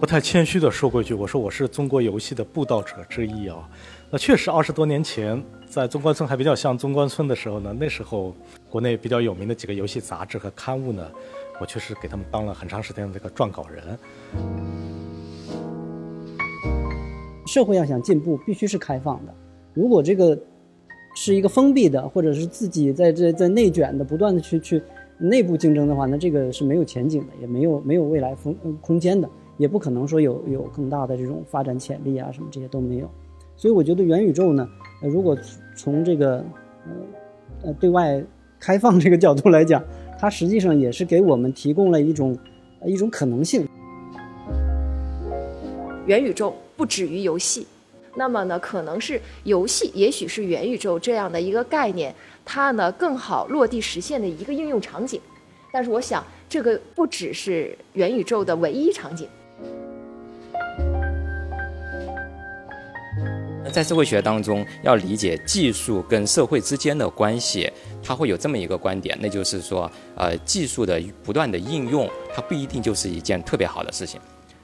[0.00, 3.68] 不太谦虚的说过一句，我说我是中国游戏的布道者之一啊。
[4.10, 8.34] 那确实，二十多年前在中关村还比较像中关村的时候呢，那时候
[8.70, 11.06] 国内比较有名的几个游戏杂志和刊物呢，
[11.60, 13.98] 我确实给他们当了很长时间的这个撰稿人。
[17.46, 19.34] 社会要想进步，必须是开放的。
[19.74, 20.38] 如果这个
[21.16, 24.82] 是一个封闭的，或者是自己在这在内卷的，不断的去去
[25.18, 29.28] 内部竞争的话，那这个是没有前景的，也没有没有未来风空间的。
[29.56, 33.10] 也不可能说有有更大的这种发展潜力啊，什么这些都没有，
[33.56, 34.68] 所以我觉得元宇宙呢，
[35.02, 35.36] 如果
[35.76, 36.36] 从这个
[36.86, 36.92] 呃
[37.64, 38.22] 呃对外
[38.60, 39.82] 开放这个角度来讲，
[40.16, 42.38] 它实际上也是给我们提供了一种
[42.84, 43.66] 一种可能性。
[46.06, 47.66] 元宇宙不止于游戏，
[48.14, 52.14] 那么呢，可能是游戏，也许是元宇宙这样的一个概念，
[52.50, 55.20] 它呢更好落地实现的一个应用场景。
[55.70, 59.28] 但是我想，这个不只是元宇宙的唯一场景。
[63.70, 67.70] 在社会学当中，要理解技术跟社会之间的关系，
[68.02, 74.18] 它会有这么一个观点，那就是说，呃，技术的不断的应用，它不一定就是一件特别好的事情。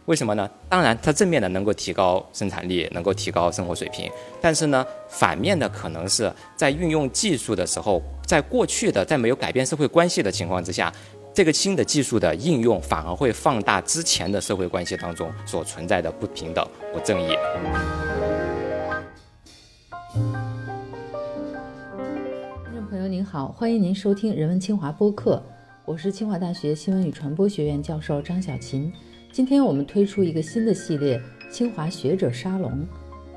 [0.06, 0.48] 为什么呢？
[0.68, 10.92] 当然，它正面的能够提高生产力，能够提高生活水平，但是呢，反面的可能是在运用技术的时候，在过去的在没有改变社会关系的情况之下，
[11.32, 17.34] 这个新的技术的应用反而会放大之前的社会关系当中所存在的不平等、不正义。
[22.66, 25.42] 听众朋友您好，欢迎您收听人文清华播客，
[25.86, 28.92] 我是清华大学新闻与传播学院教授张小琴。
[29.34, 32.86] 今天我们推出一个新的系列——清华学者沙龙。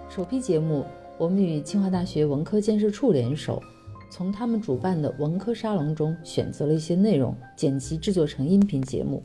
[0.08, 0.86] 首批节目，
[1.18, 3.60] 我们与清华大学文科建设处联手，
[4.08, 9.24] 从他们主办的文科沙龙中选择了一些内容，剪辑制作成音频节目。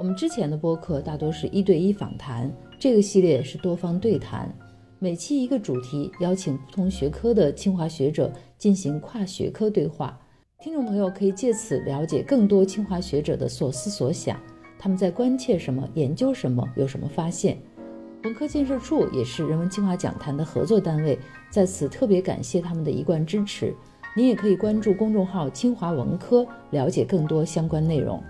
[0.00, 4.50] 我们之前的播客大多是一对一访谈，这个系列是多方对谈。
[4.98, 10.18] 每期一个主题，邀请不同学科的清华学者进行跨学科对话。
[10.58, 14.40] 听众朋友可以借此了解更多清华学者的所思所想，
[14.78, 17.58] 他们在关切什么，研究什么，有什么发现。
[18.22, 21.18] 文科建设处也是人文清华讲坛的合作单位，
[21.50, 23.74] 在此特别感谢他们的一贯支持。
[24.16, 28.22] 您也可以关注公众号“清华文科”，了解更多相关内容。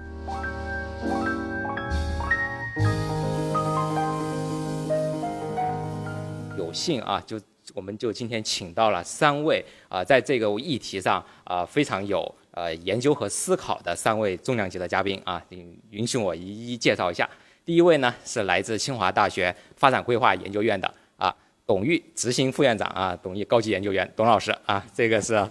[6.56, 7.40] 有幸啊，就
[7.74, 17.28] 我们就今天请到了三位啊，在这个议题上啊非常有呃研究和思考的三位重量级的嘉宾啊，请允许我一一介绍一下。
[17.64, 21.32] 第一位呢是来自清华大学发展规划研究院的啊
[21.64, 25.48] 董玉执行副院长啊，董玉高级研究员董老师啊，这个是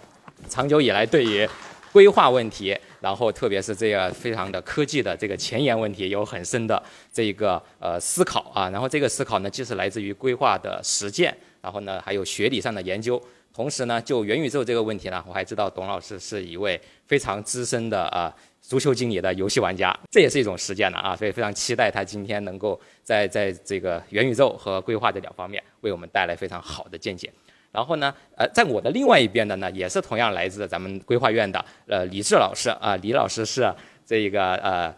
[0.50, 1.48] 长久以来对于
[1.94, 2.78] 规划问题。
[3.00, 6.82] 然后，特别是这个非常的科技的这个前沿问题，有很深的
[7.14, 8.68] 这个呃思考啊。
[8.72, 13.22] 然后这个思考呢，既是来自于规划的实践，然后呢还有学理上的研究。
[13.58, 18.32] 同时呢，就元宇宙这个问题呢，我还知道董老师是一位非常资深的啊
[18.62, 21.16] 足球经理的游戏玩家，这也是一种实践了啊。
[21.16, 27.34] 所以非常期待他今天能够在在这个元宇宙和规划这两方面为我们带来非常好的见解。
[27.72, 33.74] 然后呢，呃，在我的另外一边的呢，也是同样来自咱们规划院的，呃，李志老师啊，李老师是
[34.06, 34.96] 这个呃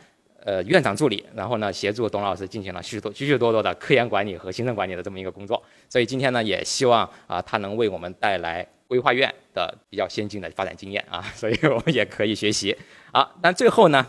[0.50, 12.76] 呃院长助理，然后呢，协助董老师进行了许多许许多多的科研管理和行政管理的这么一个工作，所以今天呢，也希望啊，他能为我们带来规划院的比较先进的发展经验啊，所以我们也可以学习。
[13.14, 14.04] 好，那最后呢，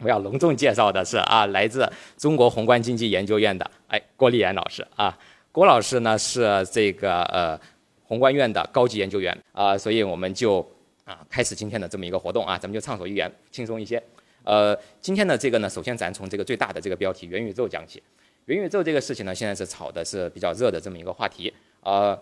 [0.00, 5.16] 我要隆重介绍的是啊，来自中国宏观经济研究院的哎郭立岩老师啊，
[5.50, 7.58] 郭老师呢是这个呃。
[8.10, 10.58] 宏观院的高级研究员啊，所以我们就
[11.04, 14.02] 啊开始今天的这么一个活动啊，咱们就畅所欲言，轻松一些。
[14.50, 18.02] 呃，今天的这个呢，首先咱从这个最大的这个标题“元宇宙”讲起。
[18.46, 22.18] 元宇宙这个事情呢，现在是炒的是比较热的这么一个话题啊，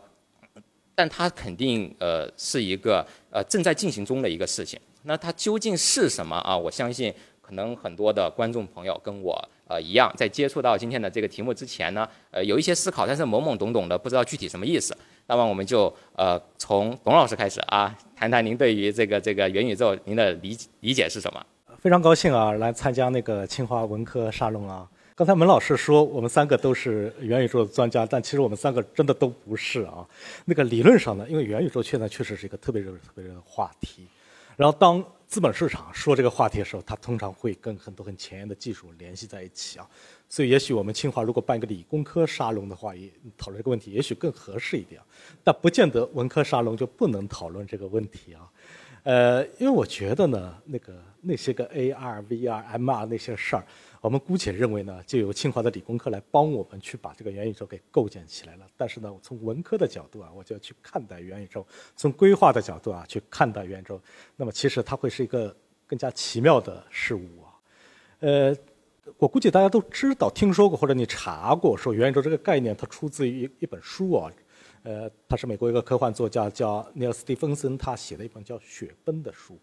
[0.94, 4.78] 但它肯定呃是一个呃正在进行中的一个事情。
[5.05, 6.55] 那它究竟是什么啊？
[6.55, 14.95] 我相信可能很多的观众朋友跟我呃一样，在接触到今天的这个题目之前呢，呃有一些思考，但是懵懵懂懂的，不知道具体什么意思。
[15.28, 21.42] 那么我们就呃从董老师开始啊，谈谈您对于这个这个元宇宙您的理理解是什么？
[21.88, 24.86] 非常高兴啊，来参加那个清华文科沙龙啊。
[25.14, 30.06] 刚才门老师说我们三个都是元宇宙的专家，但其实我们三个真的都不是啊。
[30.44, 34.06] 那个理论上呢，因为元宇宙现在确实是一个特别热、特别热的话题。
[34.54, 39.88] 然后当资本市场说这个话题的时候，它通常会跟很多很前沿的技术联系在一起啊。
[40.28, 45.00] 所以，也许我们清华如果办一个理工科沙龙的话，也讨论这个问题，也许更合适一点。
[45.42, 48.44] 但不见得文科沙龙就不能讨论这个问题啊。
[49.09, 53.65] 呃，因为我觉得呢，那个那些个 AR、VR、MR 那些事儿，
[54.03, 58.66] 我们姑且认为呢，就由清华的理工科来帮我们去把这个元宇宙给构建起来了。
[58.77, 61.63] 但是呢，从文科的角度啊，我就要去看待元宇宙；
[61.97, 63.99] 从规划的角度啊，去看待元宇宙。
[64.37, 65.57] 那么，其实它会是一个
[65.87, 67.49] 更加奇妙的事物啊。
[68.21, 68.55] 呃，
[69.16, 74.31] 我估计大家都知道、听说过或者你查过，说元宇宙这个概念它出自于一一本书啊。
[74.83, 79.59] 呃，他是美国一个科幻作家，叫尼尔·斯蒂芬森，他写了一本叫《雪崩》的书。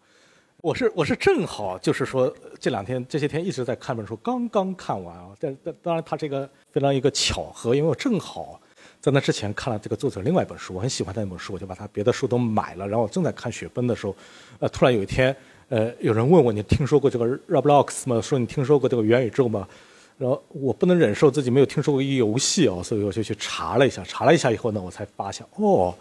[0.62, 5.36] 我是我是正好就是说这两天这些天一直在看本书，刚刚看完啊。
[5.40, 8.60] 但但当然，他这个非常一个巧合，因为我正好
[9.00, 12.88] 在那之前看了这个作者另外一本书，我很喜欢那本书，我就把他别的书都买了。
[12.88, 14.16] 然后我正在看《雪崩》的时候，
[14.60, 15.36] 呃，突然有一天，
[15.70, 18.20] 呃，有人问我你听说过这个 Roblox 吗？
[18.20, 19.68] 说你听说过这个元宇宙吗？
[20.18, 24.04] 然后我不能忍受自己没有听说过一个游戏哦，所以我就去查了一下。
[24.04, 25.94] 查了一下以后呢，我才发现哦，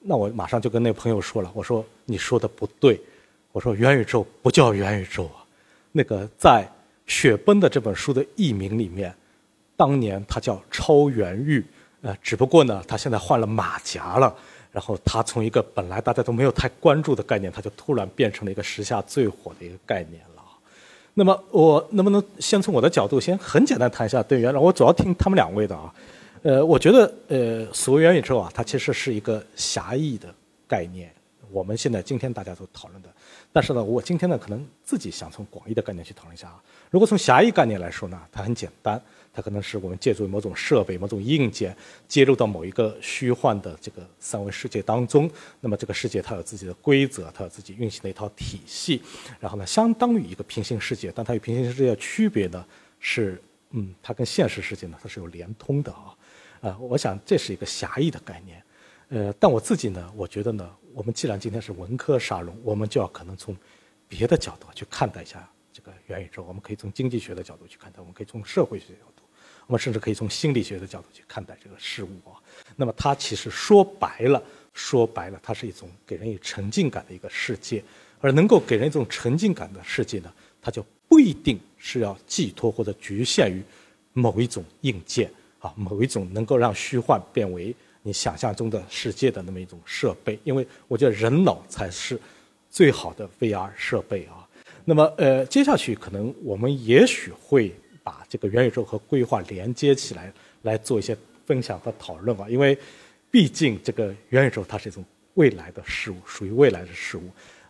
[0.00, 3.00] 那我马上就跟那朋友说了，我说你说的不对。
[3.52, 5.44] 我说元宇宙不叫元宇宙啊，
[5.92, 6.68] 那个在
[7.06, 9.14] 雪崩的这本书的译名里面，
[9.76, 11.64] 当年它叫超元域，
[12.02, 14.34] 呃，只不过呢，它现在换了马甲了，
[14.72, 20.33] 然后它从一个本来大家都没有太关注的概念，它就突然变成了一个时下最火的一个概念了。
[21.14, 24.52] 那么我能不能先从我的角度先很简单谈一下对元？
[24.54, 25.94] 我主要听他们两位的啊，
[26.42, 30.34] 呃，我觉得呃，所谓元宇宙啊，它其实是一个狭义的
[30.66, 31.12] 概念，
[31.52, 33.08] 我们现在今天大家都讨论的。
[33.52, 36.60] 但是呢，我今天呢，可能自己想从广义的概念去讨论一下啊。
[36.90, 39.00] 如果从狭义概念来说呢，它很简单，
[39.34, 41.76] 它可能是我们借助某种设备、某种硬件，
[42.06, 45.30] 接入到某一个虚幻的这个三维世界当中。
[45.60, 49.02] 那么这个世界它有自己的规则，它有自己运行的一套体系。
[49.40, 52.64] 然后呢，相当于一个平行世界，但它与平行世界的区别呢
[53.00, 53.42] 是，
[53.72, 56.14] 嗯，它跟现实世界呢它是有连通的啊。
[56.60, 58.62] 呃，我想这是一个狭义的概念。
[59.08, 60.70] 呃，但我自己呢，我觉得呢。
[60.94, 63.56] 我们既然今天是文科沙龙，我们就要可能从
[64.06, 66.44] 别的角度去看待一下这个元宇宙。
[66.44, 68.94] 我们可以从经济学的角度去看待，我们可以从社会学，
[69.66, 72.40] 我们甚至可以从心理学的角度去看待这个事物啊。
[72.76, 77.82] 那么它其实说白了，说白了，它是一种给人以沉浸感的一个世界。
[78.20, 80.32] 而能够给人一种沉浸感的世界呢，
[80.62, 83.62] 它就不一定是要寄托或者局限于
[84.14, 87.74] 某一种硬件啊，某一种能够让虚幻变为。
[88.06, 92.20] 你想象中的世界的那么一种设备，因为我觉得人脑才是
[92.68, 94.46] 最好的 VR 设备啊。
[94.84, 102.46] 那么，呃，接下去可能我们也许会把这个元宇宙和规划连接起来，来做一些分享和讨论吧。
[102.48, 102.78] 因为
[103.32, 105.04] 毕竟这个元宇宙它是一种
[105.34, 107.22] 未来的事物，属于未来的事物，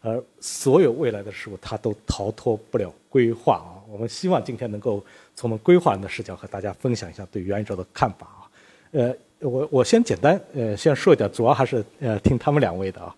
[0.03, 3.81] 而所有未来的事物它都逃脱不了规划啊。
[3.89, 5.03] 我们希望今天能够
[5.35, 8.51] 从我们规划人的视角和大家分享一下对元宇宙的看法啊，
[8.91, 9.17] 呃。
[9.41, 13.15] 我我先简单呃先说一点，主要还是呃听他们两位的啊，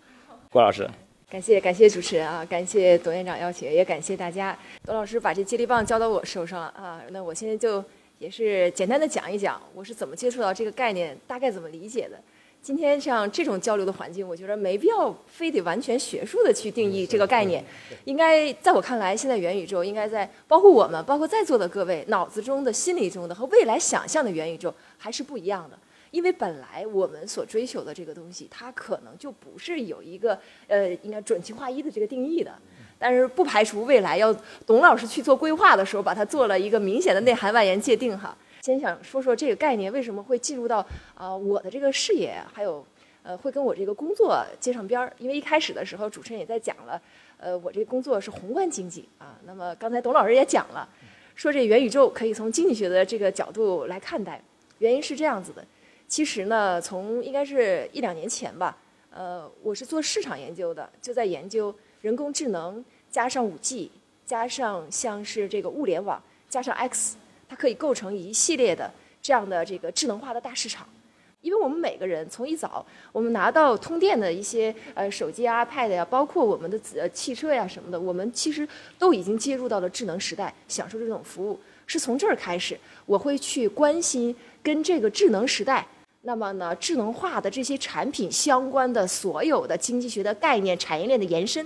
[0.50, 0.90] 郭老师，
[1.28, 4.56] 感谢感谢主持人啊，感谢董院长邀请，也感谢大家。
[4.84, 7.84] 董老师把这接力棒交到我手上了啊，那我现在就
[8.20, 12.16] 也是简单的讲一讲我是怎么接触到这个概念，大概怎么理解的。
[12.62, 17.64] 今天像这种交流的环境，我觉得没必要非得完全学术的去定义这个概念，
[18.04, 25.76] 应该在我看来，现在元宇宙应该在包括我们，包括在座的各位脑子中的、心理中的和未来想象的元宇宙还是不一样的。
[26.10, 30.38] 因为本来我们所追求的这个东西，它可能就不是有一个
[30.68, 32.52] 呃应该准确划一的这个定义的，
[32.98, 38.36] 但是不排除未来要董老师去做规划的时候，把它做了一个明显的内涵外延界定哈。
[38.62, 42.84] 先想说说这个概念为什么会进入到啊我的这个视野，还有
[43.22, 45.12] 呃会跟我这个工作接上边儿。
[45.18, 47.00] 因为一开始的时候主持人也在讲了，
[47.38, 49.38] 呃我这工作是宏观经济啊。
[49.44, 50.88] 那么刚才董老师也讲了，
[51.34, 54.42] 说这元宇宙可以从经济学的这个角度来看待，
[54.78, 55.64] 原因是这样子的。
[56.08, 58.76] 其实呢，从应该是一两年前吧，
[59.10, 63.90] 呃，我是做市场研究的，就在研究人工智能加上五 G，
[64.24, 67.16] 加上像是这个物联网，加上 X，
[67.48, 68.88] 它可以构成一系列的
[69.20, 70.88] 这样的这个智能化的大市场。
[71.42, 78.66] 因为我们每个人从一早，我们拿到通电的一些呃手机啊、iPad 呀，包括我们的呃汽车呀什么的，我们其实
[78.98, 81.60] 都已经接入到了智能时代，享受这种服务。
[81.84, 85.86] 是从这儿开始，我会去关心跟这个智能时代。
[86.26, 91.64] 那么呢，智能化的这些产品相关的所有的经济学的概念、产业链的延伸，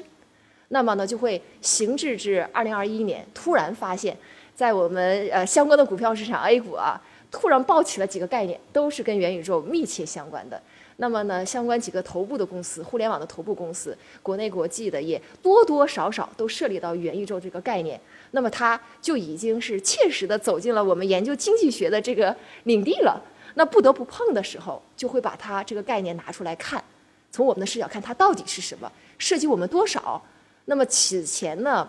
[0.68, 4.14] 那么呢，就会行至至二零二一年，突然发现，
[4.54, 7.00] 在我们呃相关的股票市场 A 股啊，
[7.30, 10.60] 突然爆起了几个概念，都是跟元宇宙密切相关的。
[10.98, 17.98] 那么呢，相关几个头部的公司，互联网的头部公司，国内国际的也多多少少都涉猎到元宇宙这个概念。
[18.32, 23.18] 那么它就已经是切实的走进了我们研究经济学的这个领地了。
[23.54, 26.82] 那不得不碰的时候，就会把它这个概念拿出来看。
[27.32, 30.20] 从我们的视角看，它到底是什么，涉及我们多少？
[30.66, 31.88] 那么此前呢，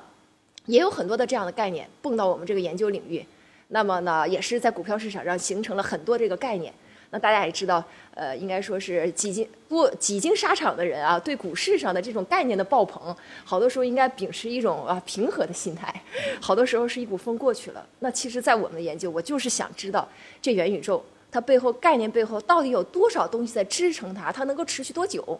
[0.65, 3.25] 也有很多的这样的概念蹦到我们这个研究领域，
[3.69, 6.73] 那么呢，也是在股票市场上形成了很多这个概念。
[7.13, 13.13] 那大家也知道，呃，应该说是几经过几经沙场的人啊，对股市上的这种概念的爆棚，
[13.43, 15.93] 好多时候应该秉持一种啊平和的心态，
[16.39, 17.85] 好多时候是一股风过去了。
[17.99, 20.07] 那其实，在我们的研究，我就是想知道
[20.41, 25.39] 这元宇宙它背后概念背后到底有多少东西在支撑它，它能够持续多久？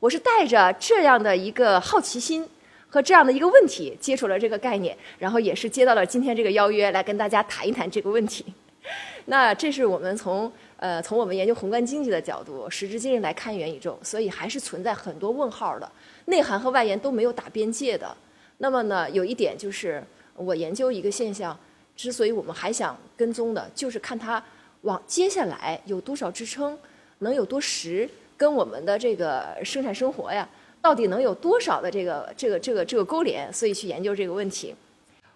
[0.00, 2.48] 我是带着这样的一个好奇心
[2.88, 8.44] 和这样的一个问题接触了这个概念，然后也是接到了今天这个邀约，来跟大家谈一谈这个问题。
[9.26, 15.90] 那这是我们从呃从我们研究宏观经济的角度，时至今日来看元宇宙，所以还是存在很多问号的，
[16.26, 18.16] 内涵和外延都没有打边界的。
[18.58, 20.02] 那么呢，有一点就是
[20.34, 21.58] 我研究一个现象，
[21.94, 24.42] 之所以我们还想跟踪的，就是看它
[24.82, 26.78] 往接下来有多少支撑，
[27.18, 30.48] 能有多实，跟我们的这个生产生活呀，
[30.80, 34.74] 到底能有多少的这个这个这个这个勾连，所以去研究这个问题。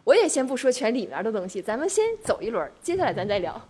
[0.04, 3.61] 我也先不说全里面的东西，咱们先走一轮，接下来咱再聊。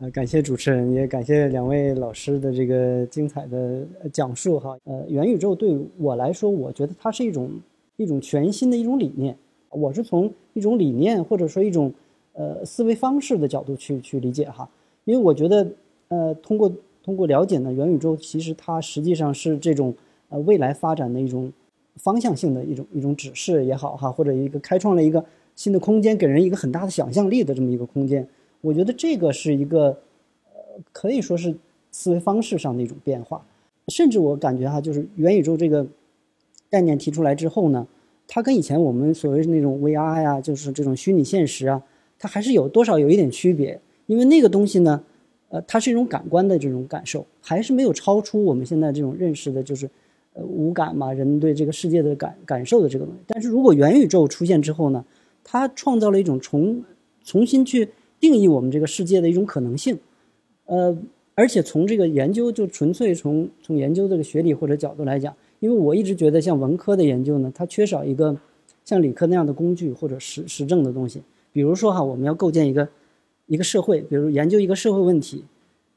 [0.00, 4.76] 呃，感谢主持人，也感谢两位老师的这个精彩的讲述哈。
[4.84, 7.50] 呃，元宇宙对我来说，我觉得它是一种
[7.96, 9.36] 一种全新的一种理念。
[9.70, 11.92] 我是从一种理念或者说一种
[12.34, 14.68] 呃思维方式的角度去去理解哈。
[15.04, 15.66] 因为我觉得
[16.08, 16.70] 呃，通过
[17.02, 19.94] 通过了解呢，元宇宙其实它实际上是这种
[20.28, 21.52] 呃未来发展的一种
[21.96, 25.24] 方向性的一种一种指示也好哈，或者一个开创了一个
[25.54, 28.26] 新的空间，给人一个很大的想象力的这么一个空间。
[28.60, 29.96] 我觉得这个是一个，
[30.52, 30.60] 呃，
[30.92, 31.54] 可以说是
[31.90, 33.44] 思维方式上的一种变化，
[33.88, 35.86] 甚至我感觉哈，就是元宇宙这个
[36.70, 37.86] 概念提出来之后呢，
[38.26, 41.82] 它跟以前我们所谓那种 VR 呀，就是这种虚拟现实啊，
[42.24, 43.78] 它还是有多少有一点区别。
[44.06, 44.98] 因为那个东西呢，
[45.50, 49.86] 呃，它是一种感官的这种感受，还是没有超出我们现在这种认识的，就是
[50.32, 53.20] 呃五感嘛，人对这个世界的感感受的这个东西。
[53.26, 55.04] 但是如果元宇宙出现之后呢，
[55.44, 56.82] 它创造了一种重
[57.22, 57.90] 重新去。
[58.20, 59.98] 定义我们这个世界的一种可能性，
[60.64, 60.96] 呃，
[61.34, 68.34] 而且从这个研究，就纯粹从从研究这个学理或者角度来讲，因为我一直觉得像文科的研究呢，它缺少一个
[68.82, 71.20] 像理科那样的工具或者实实证的东西。
[71.54, 72.88] 比如说哈，我们要构建一个
[73.46, 75.44] 一个社会，比如研究一个社会问题，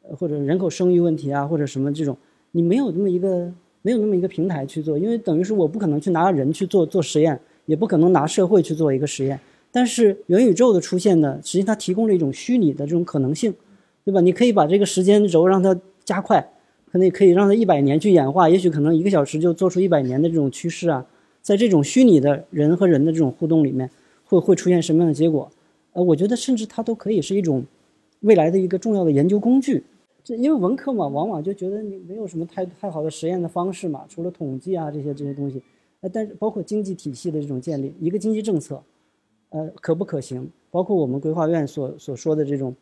[0.07, 2.15] 呃或者人口生育问题啊，或者什么这种，
[2.51, 9.39] 你没有那么一个没有那么一个平台去做，因为等于是我不可能去拿人去做做实验，也不可能拿社会去做一个实验。
[9.71, 13.51] 但是元宇宙的出现呢，实际它提供了一种虚拟的这种可能性，
[14.05, 14.21] 对吧？
[14.21, 16.39] 你可以把这个时间轴让它加快，
[16.91, 21.03] 可能也可以让它一百年去演化，也许可能一个小时就做出一百年的这种趋势啊。
[21.41, 23.89] 在这种虚拟的人和人的这种互动里面，
[24.27, 25.49] 会会出现什么样的结果？
[25.93, 27.63] 呃，我觉得甚至它都可以是一种
[28.19, 29.83] 未来的一个重要的研究工具。
[30.23, 35.63] 这因为文科嘛，往往就觉得你没有什么太太好的实验的方式嘛，除了统计啊这些这些东西，
[36.01, 38.83] 呃，但是包括经济体系的这种建立，一个经济政策。
[39.49, 40.49] 呃，可不可行？
[40.69, 42.75] 包括我们规划院所所说的这种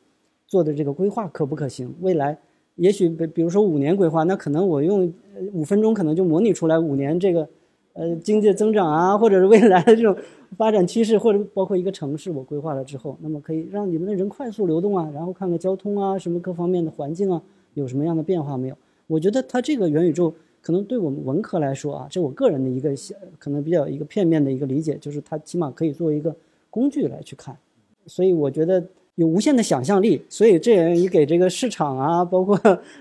[0.47, 1.93] 做的这个规划可不可行？
[2.01, 2.35] 未来
[2.73, 5.13] 也许比比如说五年规划，那可能我用
[5.53, 7.47] 五分钟可能就模拟出来五年这个
[7.95, 10.15] 呃经济增长啊，或者是未来的这种
[10.55, 17.41] 发展趋势，或者包括一个城市我规划了之后，那么可以让你们的人快速流动啊，然后看看交通啊什么各方面的环境啊
[17.73, 18.77] 有什么样的变化没有？
[19.07, 22.93] 我觉得它这个元宇宙可能对我们文科来说啊，这我个人的一个
[23.39, 26.35] 可能比较一个片面的一个理解，就是它起码可以作为一个。
[26.75, 27.57] 工具来去看，
[28.05, 28.85] 所以我觉得
[29.15, 32.59] 有无限的想象力，所以这也给这个市场啊，包括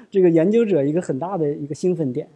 [0.09, 2.29] 这个研究者一个很大的一个兴奋点。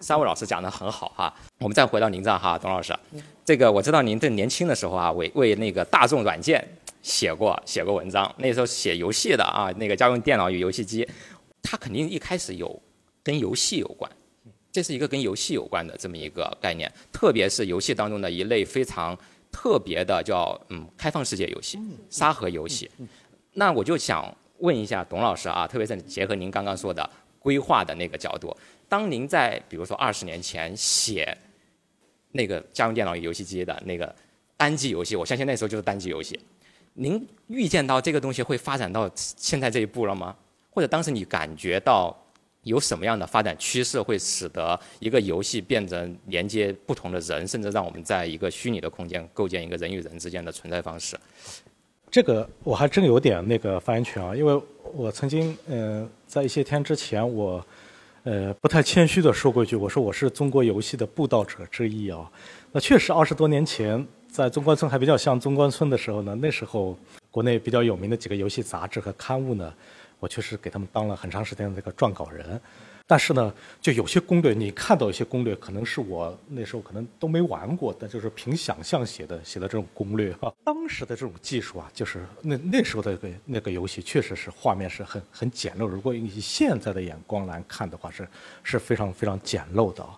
[0.00, 2.94] 三位老师讲的很好哈，我们再回到您这哈，董老师，
[3.44, 6.66] 这个我知道您在年轻的时候啊，为为那个大众软件
[7.02, 11.06] 写过写过文章，那时候写游戏的啊，那个家用电脑与游戏机，
[11.62, 12.80] 它肯定一开始有
[13.22, 14.10] 跟游戏有关。
[14.72, 19.18] 这是一个跟游戏有关的这么一个概念，特别是游戏当中的一类非常
[19.52, 21.78] 特别的叫嗯开放世界游戏、
[22.08, 22.88] 沙盒游戏。
[23.54, 28.56] 那我就想问一下董老师啊，特别是结合您刚刚说的规划的那个角度，
[28.90, 31.34] 当您在比如说二十年前写
[32.32, 34.14] 那个家用电脑与游戏机的那个
[34.56, 36.38] 单机游戏，我相信那时候就是单机游戏，
[36.92, 40.36] 您预见到这个东西会发展到现在这一步了吗？
[40.68, 42.14] 或者当时你感觉到？
[42.64, 51.18] 有什么样的发展趋势会使得一个游戏变成连接不同的人，甚至让我们在一个虚拟的空间构建一个人与人之间的存在方式？
[52.10, 57.66] 这个我还真有点那个发言权啊，因为我曾经呃在一些天之前，我
[58.22, 62.30] 呃不太谦虚的说过一句，我说我是中国游戏的布道者之一啊。
[62.70, 66.98] 那确实二十多年前，在中关村还比较像中关村的时候呢，那时候
[67.30, 69.72] 国内比较有名的几个游戏杂志和刊物呢，
[70.18, 72.60] 我确实给他们当了很长时间的这个撰稿人。
[73.10, 80.54] 但是呢，就有些攻略，你看到一些攻略，可能是我那时候可能都没玩过，但就是凭想象写的写的这种攻略哈。
[80.62, 85.88] 当时的这种技术啊，就是那那时候的个那个游戏，确实是画面是很很简陋。
[85.88, 88.28] 如果以现在的眼光来看的话，是
[88.62, 90.16] 是非常非常简陋的啊。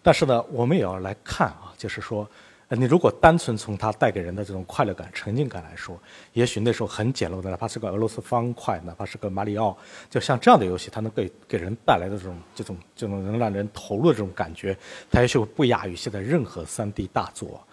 [0.00, 2.24] 但是呢，我们也要来看啊，就是说。
[2.68, 5.98] 呃，你如果单纯从它带给人的这种快乐感、沉浸感来说，
[6.34, 9.74] 也许那时候很简陋的，哪怕是个俄罗斯方块，哪怕是个马里奥，
[10.10, 14.76] 就像这样的游戏，它能给给人带来的这种、这种、这种能让人投入的这种感觉，
[15.10, 17.66] 它也许不亚于现在任何 3D 大作。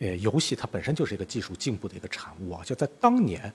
[0.00, 3.52] 呃，游戏它本身就是一个技术进步的一个产物啊，就在当年。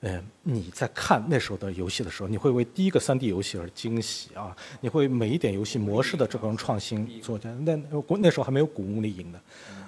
[0.00, 4.54] 嗯，你在看那时候的游戏的时候，你会为第一个 3D 游戏而惊喜啊！
[4.80, 7.76] 你会每一点游戏模式的这种创新做的，那
[8.20, 9.40] 那时候还没有古墓丽影的，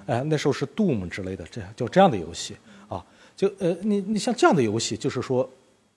[0.07, 5.47] 呃，那时候是 Doom 之类的，这样就这样的游戏啊，就呃，你你像这样的游戏，就是说，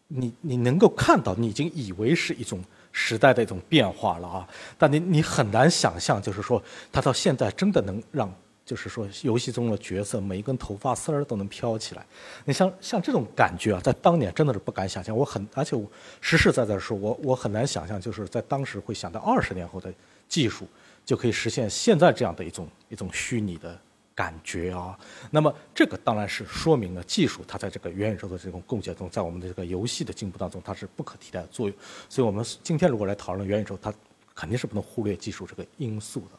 [0.09, 8.31] 你你能够看到，你已经以为是一种时代的一种变化了啊，但你你很难想象，就是说，它到现在真的能让。
[8.65, 12.07] 就是说，游戏中的角色每一根头发丝儿都能飘起来。
[12.45, 15.17] 你像像这种感觉啊，在当年真的是不敢想象。
[15.17, 15.85] 我很而且我
[16.21, 19.93] 实实在在说，我我很难想象，就是在当时会想到二十年后的
[20.29, 20.67] 技术
[21.05, 23.77] 就可以实现现在这样的一种一种虚拟的
[24.15, 24.97] 感觉啊。
[25.31, 31.77] 那么这个当然是说明了技术它在这个元宇宙的这种构建中，在我们的这个游戏的进步当中，它是不可替代的作用。
[32.09, 33.93] 所以我们今天如果来讨论元宇宙，它
[34.35, 36.39] 肯定是不能忽略技术这个因素的。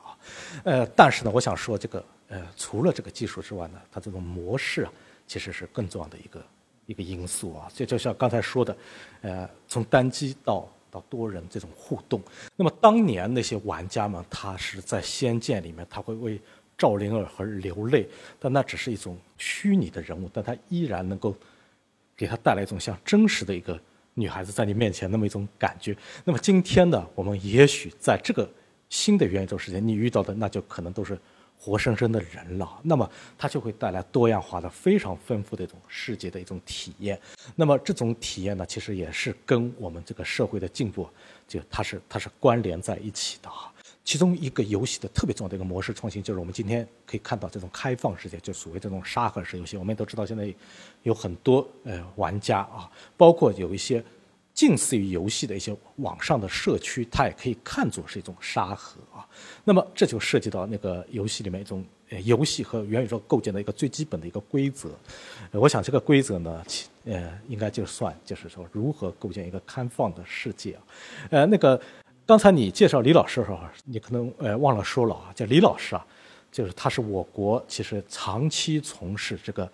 [0.63, 2.03] 呃，但是呢，我想说这个。
[2.29, 4.91] 呃，除了这个技术之外呢，它这种模式啊，
[5.27, 6.45] 其实是更重要的一个
[6.87, 7.69] 一个因素啊。
[7.75, 8.75] 这就像刚才说的，
[9.21, 12.19] 呃，从单机到到多人这种互动。
[12.55, 16.41] 那么当年那些玩家们，他是在《仙剑》里面，他会为
[16.75, 21.35] 赵灵儿而流泪，但那只是一种虚拟的人物，但他依然能够
[22.17, 23.79] 给他带来一种像真实的一个
[24.15, 25.95] 女孩子在你面前那么一种感觉。
[26.23, 28.49] 那么今天呢，我们也许在这个
[28.93, 31.17] 新的元宇宙世界，你遇到的那就可能都是。
[31.65, 37.17] 活生生的人了，那么它就会带来多样化的、非常丰富的一种世界的一种体验。
[37.55, 41.07] 那么这种体验呢，其实也是跟我们这个社会的进步，
[41.47, 43.71] 就它是它是关联在一起的哈。
[44.03, 49.77] 其中一个游戏的特别重要的一个模式创新，就是我们今天可以看到这种开放世界，就所谓这种沙盒式游戏。
[49.77, 50.53] 我们都知道，现在
[51.03, 54.03] 有很多呃玩家啊，包括有一些。
[54.53, 59.27] 近似于游戏的一些网上的社区，它也可以看作是一种沙盒啊。
[59.63, 64.91] 那么这就涉及到那个游戏里面一种呃游戏和元宇宙构建的一个最基本的一个规则。
[65.51, 66.63] 我想这个规则呢，
[67.05, 70.81] 呃，应该就算就是说如何构建一个开放的世界啊。
[71.31, 71.81] 呃，那个
[72.25, 76.05] 刚才你介绍李老师的时候，你可能呃忘了说了啊，叫李老师啊，
[76.51, 79.67] 就是他是我国其实长期从事这个。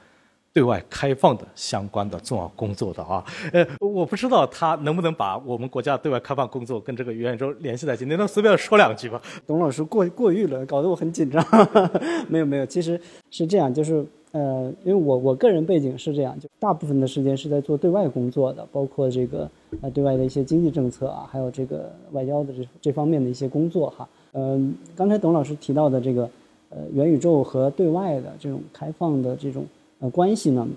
[0.52, 9.22] 对外开放的相关的重要工作的啊，呃，我不知道他能不能把我们国家对外开放工作跟这个元宇宙联系在一起，你能随便说两句吗？
[9.46, 11.44] 董老师过过誉了，搞得我很紧张。
[12.28, 19.50] 没有没有，其实是这样，就是呃，因为我我个人背景是这样，就大部分的时间是在做对外工作的，包括这个
[19.82, 24.10] 呃对外的一些经济政策啊，还有这个外交的这这方面的一些工作哈。
[24.34, 26.30] 嗯，刚才董老师提到的这个
[26.70, 29.66] 呃元宇宙和对外的这种开放的这种。
[30.00, 30.68] 呃，关系呢，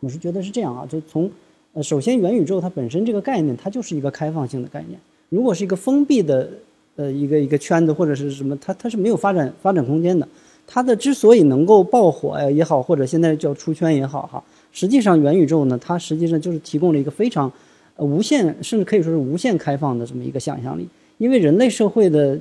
[0.00, 1.28] 我是觉得是这样啊，就从
[1.72, 4.98] 呃，首先元宇宙它本身这个概念，它就是一个开放性的概念。
[5.28, 6.48] 如果是一个封闭的
[6.94, 10.28] 呃一个一个圈子或者是什么，它它是没有发展发展空间的。
[10.66, 17.50] 它的之所以能够爆火呀也好，或者现在叫出圈也好哈，实际上元宇宙呢，它实际上就是提供了一个非常
[17.96, 20.88] 呃无限，甚至可以说是无限开放的这么一个想象力。
[21.18, 22.38] 因为人类社会的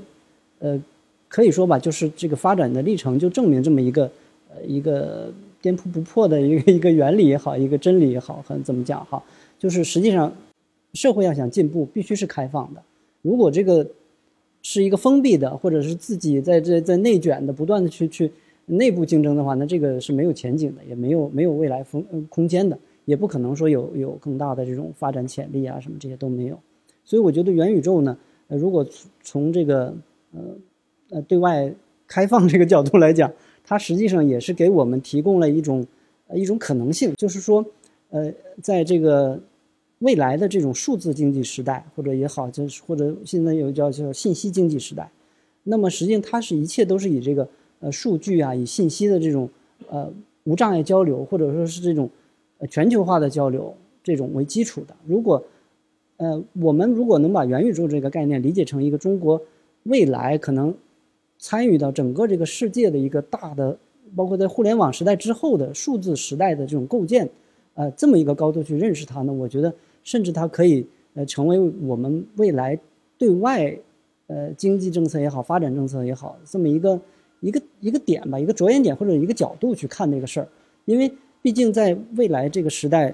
[0.59, 0.79] 呃，
[1.27, 4.03] 可以说吧，就是这个发展的历程就证明这么一个
[4.53, 5.33] 呃一个。
[5.63, 9.23] 颠扑不破的一个一个原理也好，一个真理也好，很怎么讲哈？
[9.57, 10.35] 就是实际上，
[10.91, 12.83] 社会要想进步，必须是开放的。
[13.21, 13.87] 如果这个
[14.61, 18.29] 是一个封闭的，或者是自己在这在内卷的，不断的去去
[18.65, 26.59] 内部竞争的话，那这个是没有前景的，也没有没有未来风空间的，也不可能说有有更大的这种发展潜力啊，什么这些都没有。
[27.05, 28.17] 所以我觉得元宇宙呢，
[28.49, 28.85] 呃，如果
[29.21, 29.95] 从这个
[30.33, 30.41] 呃
[31.11, 31.73] 呃对外
[32.05, 33.31] 开放这个角度来讲。
[33.73, 35.83] 它实际上也是给我们提供了一种，
[36.27, 37.65] 呃，一种可能性，就是说，
[38.11, 38.31] 呃，
[38.61, 39.41] 在这个
[39.97, 45.09] 未来的这种数字经济时代，或者也好，就是或者现在有叫叫信息经济时代，
[45.63, 49.49] 那么实际上它是一切都是以这个呃数据啊，以信息的这种
[49.89, 52.07] 呃无障碍交流，或者说是这种
[52.59, 54.95] 呃全球化的交流这种为基础的。
[55.07, 55.43] 如果
[56.17, 59.41] 呃我们如果能把元宇宙这个概念理解成一个中国
[59.81, 60.75] 未来可能。
[61.43, 63.77] 参与到整个这个世界的一个大的，
[64.15, 67.29] 包括在互联网时代之后的数字时代的这种构建，
[67.73, 69.75] 呃这么一个高度去认识它呢，我觉得
[70.05, 72.79] 甚至它可以呃成为我们未来
[73.17, 73.77] 对外
[74.27, 76.97] 呃经济政策也好、发展政策也好这么一个
[77.41, 80.47] 一个一个点吧，一个着眼点或者一个角度去看这个事儿，
[80.85, 83.13] 因为毕竟在未来这个时代，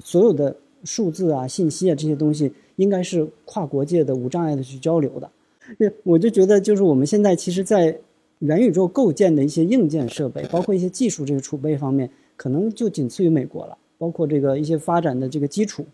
[0.00, 5.30] 所有的数字啊、信息啊这些东西应该是跨国界的、无障碍的去交流的。
[5.78, 7.98] 对， 我就觉得就是我们现在其实，在
[8.40, 13.76] 元宇宙构建的一些硬件设备，包括一些技术这个储备方面，可能就仅次于美国了。
[13.98, 15.84] 包括这个一些发展的这个基础，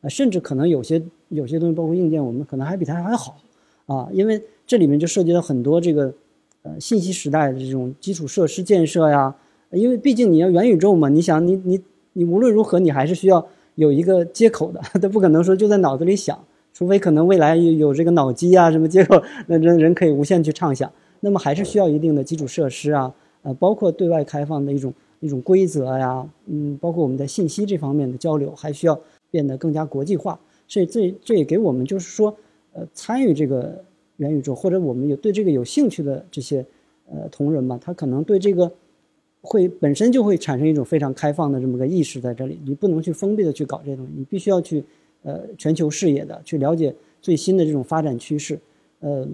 [0.00, 3.38] 啊，甚至可能有些有些东西，包括硬件，我们可能还比它还好，
[3.86, 6.14] 啊，因为这里面就涉及到很多这个
[6.62, 9.34] 呃信息时代的这种基础设施建设呀。
[9.72, 11.80] 因为毕竟你要元宇宙嘛，你想你你
[12.12, 13.44] 你无论如何你还是需要
[13.74, 16.38] 有一个接口的，它不可能说就在脑子里想，
[16.76, 20.92] 除非可能未来有有这个脑机啊什么接口，那人人可以无限去畅想。
[21.20, 30.38] 那么还是需要一定的基础设施啊，呃，包括对外开放的一种一种规则呀，嗯，包括我们的信息这方面的交流，还需要变得更加国际化。
[30.68, 32.36] 所以这这也给我们就是说，
[32.74, 33.82] 呃，参与这个
[34.18, 36.62] 元宇宙或者我们有对这个有兴趣的这些
[37.10, 38.70] 呃同仁嘛，他可能对这个
[39.40, 42.60] 会本身就会产生一种非常开放的这么个意识在这里。
[42.66, 44.84] 你不能去封闭的去搞这些东西，你必须要去
[45.26, 48.58] 呃全球视野的去了解最新的这种发展趋势，
[49.00, 49.28] 呃，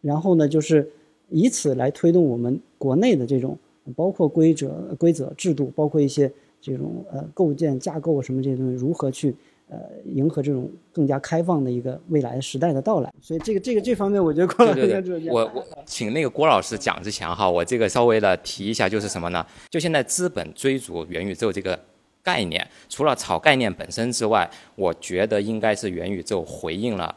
[0.00, 0.88] 然后呢就是。
[1.34, 3.58] 以此来推动我们国内的这种，
[3.96, 9.34] 包括规则、规则制度，包括一些这种呃构建架构什么这些东西，如何去
[9.70, 13.10] 呃迎合这种更加开放的一个未来时代的到来。
[13.22, 19.46] 所以这个这个这方面，我觉得郭老师我我请那个郭老师讲之前哈，我这个稍微的提一下，就是什么呢？
[19.70, 21.80] 就现在资本追逐元宇宙这个
[22.22, 27.14] 概念，除了炒概念本身之外，我觉得应该是元宇宙回应了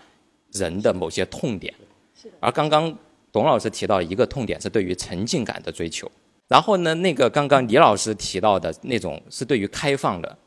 [0.52, 1.74] 人的某些痛点。
[2.40, 2.96] 而刚刚。
[3.32, 6.10] 董老师提到一个痛点是对于沉浸感的追求，
[6.48, 10.38] 然后呢，那个刚刚李老师提到的那种是对于开放的，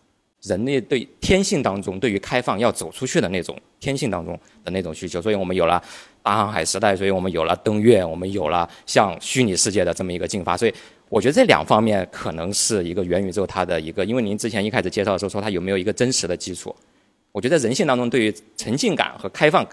[0.40, 4.32] 人类对天性当中对于开放要走出去的那种天性当中
[4.64, 5.82] 的那种需求，所以我们有了
[6.22, 10.72] 大航海时代，所以我们有了登月，我们有了向虚拟世界的这么一个进发，所以
[11.08, 16.74] 我觉得这两方面可能是一个元宇宙它的一个，因为您之前一开始介绍的时候说它有没有一个真实的基础，
[17.32, 19.66] 我觉得人性当中对于沉浸感和开放。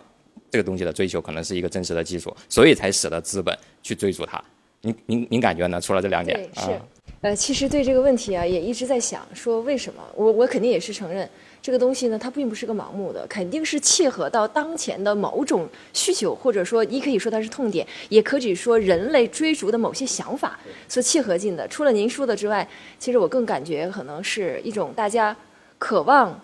[0.52, 4.41] 这个东西的追求可能是一个真实的基础，所以才使得资本去追逐它。
[4.82, 5.82] 您您您感觉呢？
[5.82, 6.80] 除了这两点，对，是，
[7.21, 10.02] 呃，其实对这个问题啊，也一直在想，说为什么？
[10.15, 11.30] 我我肯定也是承认，
[11.65, 21.67] 这个东西呢，它并不是个盲目的，肯定是切合到当前的某种需求，或者说你可以说它是痛点，也可以说人类追逐的某些想法所切合进的。
[21.67, 25.36] 除了您说的之外，其实我更感觉可能是一种大家
[25.80, 26.39] 渴望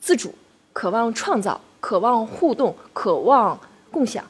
[0.00, 0.32] 自主、
[0.72, 1.60] 渴望创造。
[1.80, 3.58] 渴望互动，渴望
[3.90, 4.24] 共享，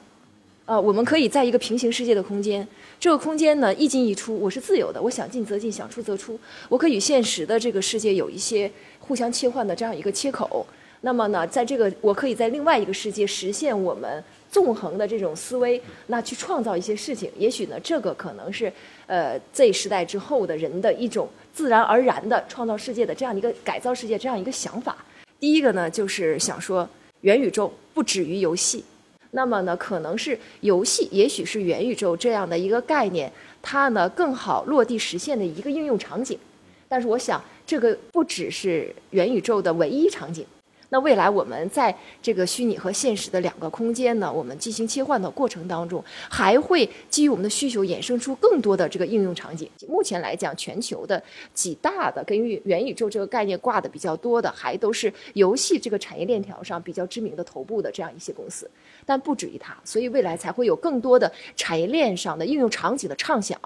[0.73, 2.67] 啊，我们可以在一个平行世界的空间，
[2.99, 10.67] 这个空间呢一进一出，我是自由的，我想进则进，想出则出，我可以与现实的这个世界有一些互相切换的这样一个切口。
[11.03, 17.31] 那么呢，在这个我可以在另外一个世界实现我们纵横的这种思维，那去创造一些事情。
[17.37, 18.73] 也许呢，这个可能是
[19.07, 24.97] 呃 Z 时代之后的人的一种自然而然的创造世界的这样一个改造世界这样一个想法。
[25.39, 26.89] 第一个呢，就是想说。
[27.23, 28.85] 元宇宙不止于游戏，
[29.35, 36.39] 那么呢，可能是游戏，也许是元宇宙这样的一个概念，它呢更好落地实现的一个应用场景。
[36.87, 40.45] 但是，我想这个不只是元宇宙的唯一场景。
[40.93, 49.67] 那未来我们在这个虚拟和现实的两个空间呢，我们进行切换的过程当中，还会基于我们的需求衍生出更多的这个应用场景。
[49.89, 51.21] 目前来讲，全球的
[51.55, 58.71] 几大的跟元宇宙这个概念挂的比较多的，还都是游戏这个产业链条上比较知名的头部的这样一些公司。
[59.07, 63.59] 但不止于它，所以未来才会有更多的产业链上的应用场景的畅想。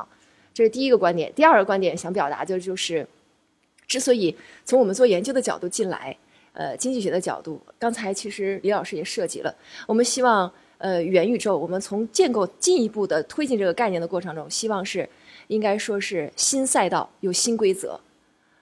[0.54, 1.32] 这是第一个观点。
[1.34, 3.04] 第二个观点想表达的就是，
[3.88, 6.16] 之所以从我们做研究的角度进来。
[6.56, 9.54] 呃，经济学的角度，刚才其实李老师也涉及了。
[9.86, 15.06] 我们希望，呃，元宇宙，我们从建构进一步的推进这个概念的过程中，希望是
[15.48, 18.00] 应该说是新赛道有新规则。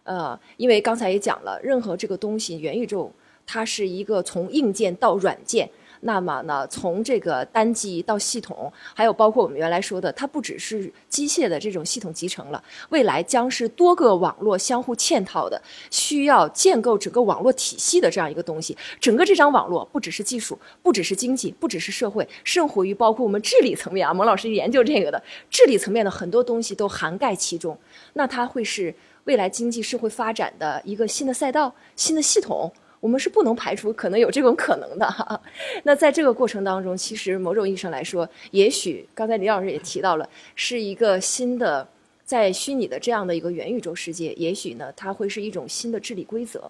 [0.03, 3.13] 呃，因为刚才也讲了，任何这个东西，元宇宙
[3.47, 5.71] 它是一个从硬件到软件。
[6.07, 18.77] 那么呢，从这个单机到系统，还有包括我们原来说的，它不只是机械的这种系统集成了，未来将是多个网络相互嵌套的，需要建构整个网络体系的这样一个东西。
[19.01, 24.13] 整个这张网络不只是技术，不只是经济，不只是社会，甚活于包括我们治理层面啊。
[24.13, 27.77] 蒙老师研究这个的，治理层面的很多东西都涵盖其中。
[28.13, 32.71] 那它会是未来经济社会发展的一个新的赛道、新的系统。
[33.05, 35.07] 我们是不能排除可能有这种可能的。
[35.85, 41.87] 那在这个过程当中，其实某种意义上来说，也许刚才李老师也提到了，是一个新的
[42.25, 46.65] 在虚拟的这样的一个元宇宙世界，也许呢，它会是一种新的治理规则。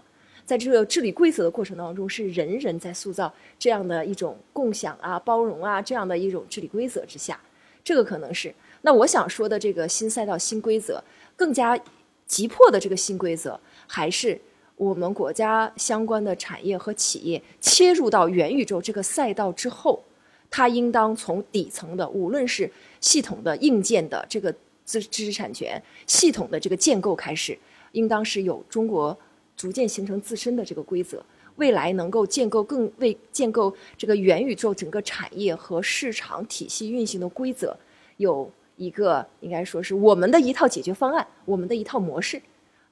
[0.44, 7.38] 在这个治理规则的过程当中，是人人在塑造这样的一种共享啊、包容啊这样的一种治理规则之下，
[7.84, 8.52] 这个可能是。
[8.82, 11.00] 那我想说的这个新赛道、新规则，
[11.36, 11.78] 更加
[12.26, 14.36] 急迫的这个新规则，还是
[14.76, 20.02] 我们国家相关的产业和企业切入到元宇宙这个赛道之后，
[20.50, 24.52] 它应当从底层的，无论是系统的硬件的这个
[24.84, 27.56] 知知识产权系统的这个建构开始，
[27.92, 29.16] 应当是有中国
[29.56, 31.24] 逐渐形成自身的这个规则，
[31.56, 37.76] 未来能够建构更为建构这个元宇宙整个产业和市场体系运行的规则
[38.16, 38.50] 有。
[38.76, 42.42] 一个应该说是我们的一套解决方案，我们的一套模式，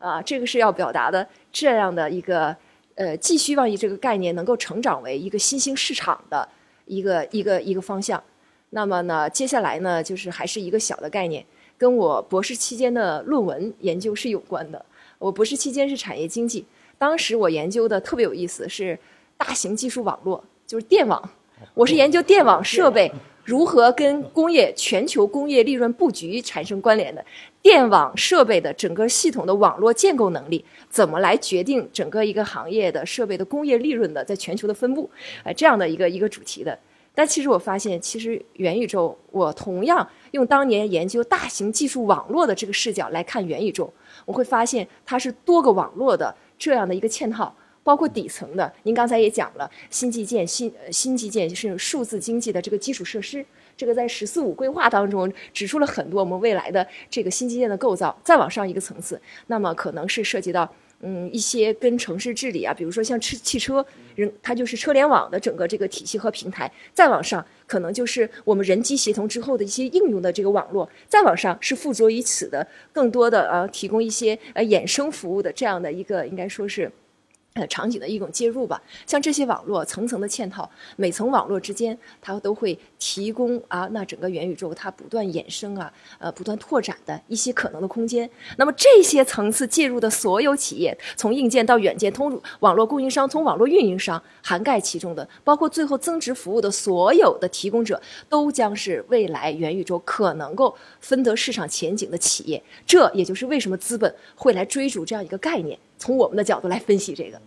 [0.03, 2.55] 啊，这个是要表达的这样的一个
[2.97, 6.47] 呃，继续望这个概念能够成长为一个新兴市场的
[6.87, 8.23] 一个一个一个方向。
[8.71, 11.45] 那么呢，接下来呢，就是还是一个小的概念，
[11.79, 14.85] 跟我博士期间的论文研究是有关的。
[15.19, 16.67] 我博士期间是产业经济，
[16.99, 18.99] 当时我研究的特别有意思，是
[19.37, 21.31] 大型技术网络，就是电网。
[21.75, 23.13] 我是研究电网设备。
[23.45, 27.25] 如何跟工业全球工业利润布局产生关联的
[27.63, 35.09] 电网设备的整个系统的网络建构能力，怎么来决定整个一个行业的设备的工业利润的在全球的分布？
[35.45, 36.77] 呃，这样的一个一个主题的。
[37.15, 43.93] 但其实我发现，其实元宇宙，我同样用当年研究大型技术网络的这个视角来看元宇宙，
[44.25, 47.55] 我会发现它是多个网络的这样的一个嵌套。
[47.85, 53.45] 包括底层的，您刚才也讲了，新基建、新新基建是数字经济的这个基础设施，
[53.83, 58.17] 这个在“十四五”规划当中指出了很多我们未来的这个新基建的构造。
[58.23, 66.71] 再往上一个层次，那么可能是涉及到嗯一些跟城市治理啊，比如说像汽汽车，人它就是车联网的整个这个体系和平台。
[66.95, 70.89] 再往上，可能就是我们人机协同之后的一些应用的这个网络。
[71.09, 76.89] 再往上，是附着于此的更多的呃提供一些呃衍生服务的这样的一个应该说是。
[77.55, 88.29] 呃，场景的一种介入吧，像这些网络层层的嵌套，每层网络之间，它都会提供啊，那整个元宇宙它不断衍生啊，呃，不断拓展的一些可能的空间。
[88.57, 102.63] 那么这些层次介入的所有企业，从硬件到软件，通入网络供应商，从网络运营商，涵盖其中的，包括最后增值服务的所有的提供者，都将是未来元宇宙可能够分得市场前景的企业。
[102.87, 105.79] 这也就是为什么资本会来追逐这样一个概念。
[106.03, 107.41] 从我们的角度来分析这个，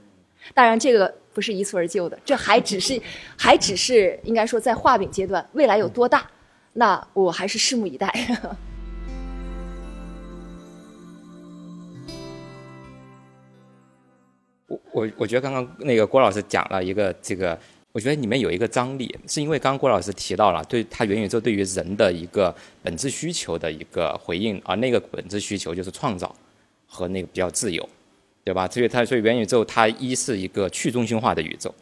[0.54, 3.02] 当然这个不是一蹴而就的，这还只是
[3.38, 6.26] 还只是应该说在画饼阶段，未来有多大，
[6.72, 8.08] 那我还是拭目以待。
[14.68, 17.60] 我我我觉得刚刚那个郭老师讲了一个这个，
[17.92, 26.34] 我觉得里面有一个张力，是因为刚刚郭老师提到了对他元宇宙对于人的一个本质需求的一个回应，而那个本质需求就是创造
[26.88, 27.90] 和那个比较自由。
[28.46, 28.68] 对吧？
[28.70, 31.74] 所以它所以元宇宙它一是一个去中心化的宇宙，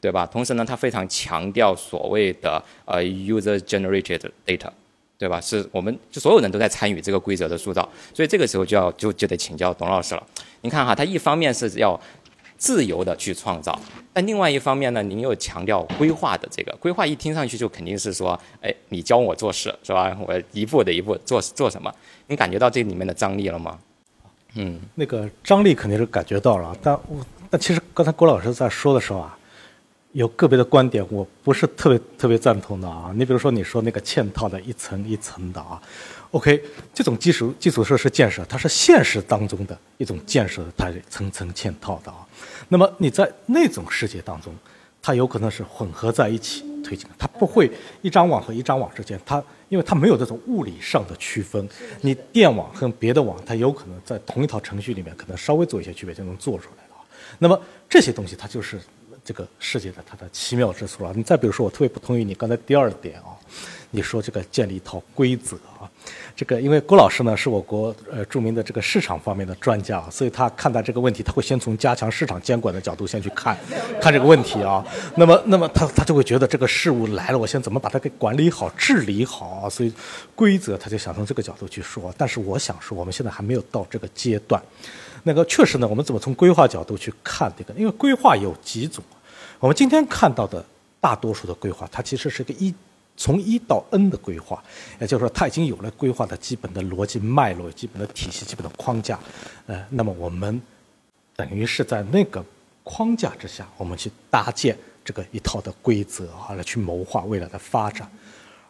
[0.00, 0.26] 对吧？
[0.26, 4.68] 同时呢，它非常强调所谓的呃 user generated data，
[5.16, 5.40] 对吧？
[5.40, 10.26] 是我们就所有人都在参与这个规则的塑造，所以这个时候就要就就得请教董老师了。
[10.62, 11.98] 您看哈，它一方面是要
[12.56, 13.80] 自由的去创造，
[14.12, 20.18] 但另外一方面呢，您又强调规划的这个规划，一听上去就肯定是说，哎，你教我做事是吧？
[20.26, 21.94] 我一步的一步做做什么？
[22.26, 23.78] 您感觉到这里面的张力了吗？
[24.54, 29.38] 嗯，那个张力肯定是感觉到了，但我但其实刚才郭老师在说的时候啊，
[30.12, 33.12] 有个别的观点我不是特别特别赞同的啊。
[33.14, 35.80] 你比如说你说那个嵌套的一层一层的啊
[36.30, 42.26] ，OK，这种基础基础设施建设它是现实当中的一种建设，它层层嵌套的啊。
[42.68, 44.52] 那么你在那种世界当中，
[45.08, 47.70] 它有可能是混合在一起推进，它不会
[48.02, 49.42] 一张网和一张网之间它。
[49.70, 51.66] 因为它没有这种物理上的区分，
[52.02, 56.94] 你电网和别的网，它有可能在同一套程序里面，可能稍微做一些区别就能做出来的。
[57.38, 58.78] 那么这些东西，它就是
[59.24, 61.14] 这个世界的它的奇妙之处了。
[61.16, 63.32] 你再比如说，我特别不同意你刚才第二点啊，
[63.90, 65.88] 你说这个建立一套规则啊。
[66.34, 73.58] 这个，因为郭老师呢是我国呃著名的这个市场方面的专家，所以他看待这个问题，他会先从加强市场监管的角度先去看，
[74.00, 74.84] 看这个问题啊。
[75.16, 79.68] 那么，那么他他就会觉得这个事物来了，我先怎么把它给管理好、治理好啊？
[79.68, 79.92] 所以
[80.36, 82.14] 规则他就想从这个角度去说。
[82.16, 84.62] 但是我想说，我们现在还没有到这个阶段。
[85.24, 87.74] 那个确实呢，我们怎么从规划角度去看这个？
[87.74, 89.02] 因为规划有几种，
[89.58, 90.64] 我们今天看到的
[91.00, 92.72] 大多数的规划，它其实是个一。
[93.18, 94.62] 从一到 n 的规划，
[95.00, 99.18] 也就是说，它已经有了规划的基本的逻辑脉络、基本的体系、基本的框架。
[99.66, 100.62] 呃，那么我们
[101.34, 102.42] 等于是在那个
[102.84, 108.08] 框架之下，我们去搭建这个一套的规则啊，来去谋划未来的发展。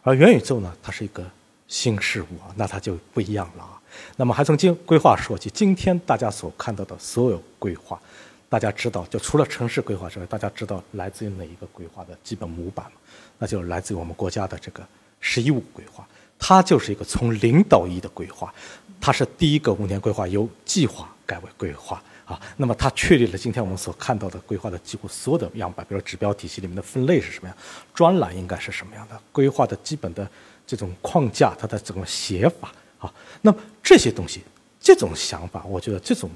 [0.01, 1.23] 而元宇宙呢，它是一个
[1.67, 3.79] 新事物啊，那它就不一样了啊。
[4.15, 8.01] 那么还从经规划说起，今天大家所看到的所有规划，
[8.49, 12.93] 大家知道，就除了城市规划之外，大家知道来自于哪一个规划的基本模板吗？
[13.37, 14.83] 那就是来自于我们国家的这个
[15.21, 16.05] “十一五”规划，
[16.39, 18.51] 它就是一个从零到一的规划，
[18.99, 22.41] 它是第一个五年规划由计划改为规划啊。
[22.57, 27.55] 那么它确立了今天我们所看到的规划的几乎所有的样板，比如指标体系里面的分类是什么样，
[27.93, 30.27] 专栏应该是什么样的，规划的基本的
[30.65, 33.13] 这种框架，它的整个写法啊。
[33.43, 34.41] 那么这些东西，
[34.79, 36.27] 这种想法，我觉得这种。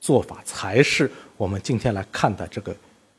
[0.00, 2.74] 做法才是我们今天来看待这个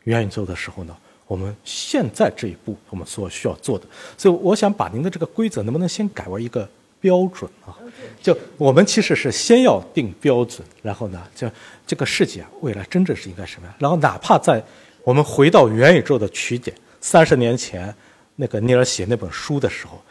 [0.05, 3.85] 元宇宙的时候呢，我们现在这一步我们所需要做的。
[4.17, 6.67] 所以我想把您的这个规则能不能先改为一个
[6.99, 7.77] 标准啊？
[8.21, 11.49] 就我们其实是先要定标准，然后呢，就
[11.85, 13.75] 这个世界啊，未来真正是应该什么样？
[13.79, 14.63] 然后哪怕在
[15.03, 17.93] 我们回到元宇宙的起点，三十年前
[18.35, 20.01] 那个尼尔写那本书的时候，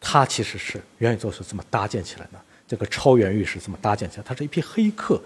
[0.00, 2.40] 他其实是元宇宙是怎么搭建起来的？
[2.66, 4.22] 这个超元域是怎么搭建起来？
[4.26, 5.20] 它是一批黑客。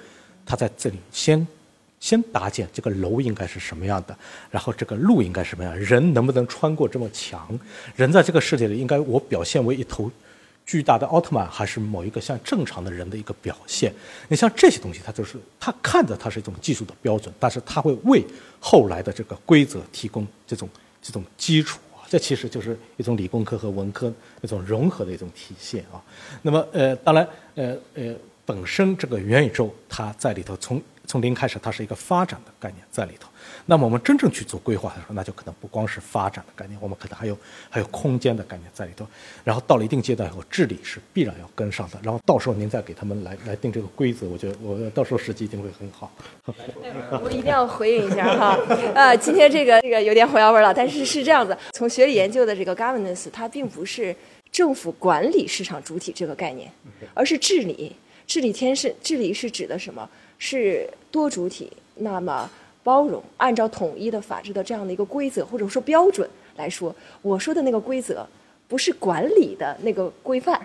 [0.45, 1.47] 他在这里先
[2.01, 4.17] 先搭建这个楼应该是什么样的，
[4.51, 7.49] 然后这个路应该什么样，人能不能穿过这么墙？
[7.95, 10.11] 人在这个世界里应该我表现为一头
[10.67, 13.93] 巨大的奥特曼，还是某一个像正常的人的一个表现？
[14.27, 18.25] 你像这些东西，它就是它看着它是一种技术的标准，但是它会为
[18.59, 20.69] 后来的这个规则提供这种
[21.01, 22.03] 这种基础啊。
[22.09, 26.03] 这其实就是一种理工科和文科一种融合的一种体现啊。
[26.43, 28.13] 那么呃，当然呃呃。
[28.45, 33.29] 本身这个元宇宙，它在里头从从零开始，它是一个发展的概念在里头。
[33.67, 37.37] 那么我们真正去做规划的时候，那就可能不光是发展的概念，我们可能还有
[37.69, 39.07] 还有空间的概念在里头。
[39.45, 41.99] 然后到了一定阶段以后，治理是必然要跟上的。
[42.03, 46.11] 然后到时候您再给他们来来定这个规则，我觉得我到时候时机一定会很好。
[47.23, 48.59] 我一定要回应一下哈，
[48.95, 54.15] 呃，今天这个这个有点火药味了，但是是这样子，从学理研究的这个 governance，它并不是
[54.51, 56.71] 政府管理市场主体这个概念，
[57.13, 57.95] 而是治理。
[58.33, 60.09] 治理天是治理是指的什么？
[60.39, 62.51] 是多主体，那么
[62.83, 68.27] 包容，按照统一的法治的这样的一个规则或者说标准来说，我说的那个规则
[68.67, 70.59] 不是管理的那个规范，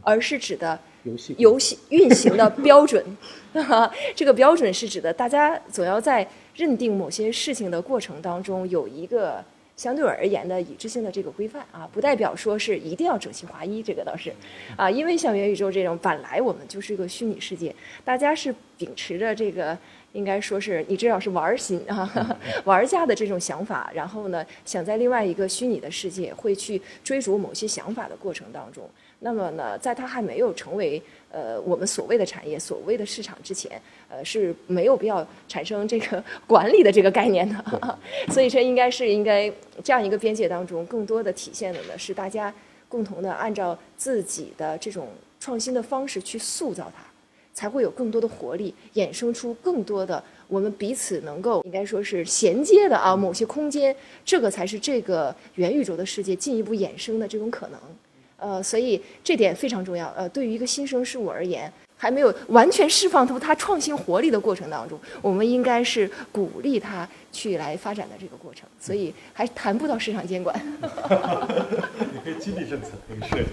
[0.00, 3.04] 而是指的游戏游戏运行的标准。
[4.16, 9.44] 这个标准是指的大家总要在认定某些事情的过程当中有一个。
[9.80, 14.30] 相对而言的一致性的这个规范啊，不代表说是一定要整齐划一，这个倒是，
[14.76, 19.74] 啊，因为像元宇宙这种，本来我们就是一个虚拟世界，大家是秉持着这个，
[20.12, 28.86] 应该说是你至少是玩心啊， 玩家的这种想法，然后呢，想在另外一个虚拟的世界会去追逐某些想法的过程当中，
[29.20, 31.02] 那么呢，在它还没有成为。
[31.32, 37.98] 呃，我们所谓的产业、所谓的市场之前，呃是没有必要产生这个 管理的这个概念的，
[38.34, 39.48] 所以这应该是应该
[39.84, 42.52] 这样一个边界当中，更多的体现的呢是大家
[42.88, 45.06] 共同的按照自己的这种
[45.38, 47.04] 创新的方式去塑造它，
[47.54, 57.78] 才会有更多的活力，衍生出更多的我们彼此能够应该说是衔接的啊某些空间，这个才是这个元宇宙的世界进一步衍生的这种可能。
[58.40, 60.12] 呃，所以这点非常重要。
[60.16, 68.68] 呃，对于一个新生事物而言，还没有完全释放出它创新活力的过程当中，我们应该是鼓励它去来发展的这个过程。
[68.80, 70.58] 所以还谈不到市场监管。
[72.12, 73.50] 你可以激励政策，可以设计。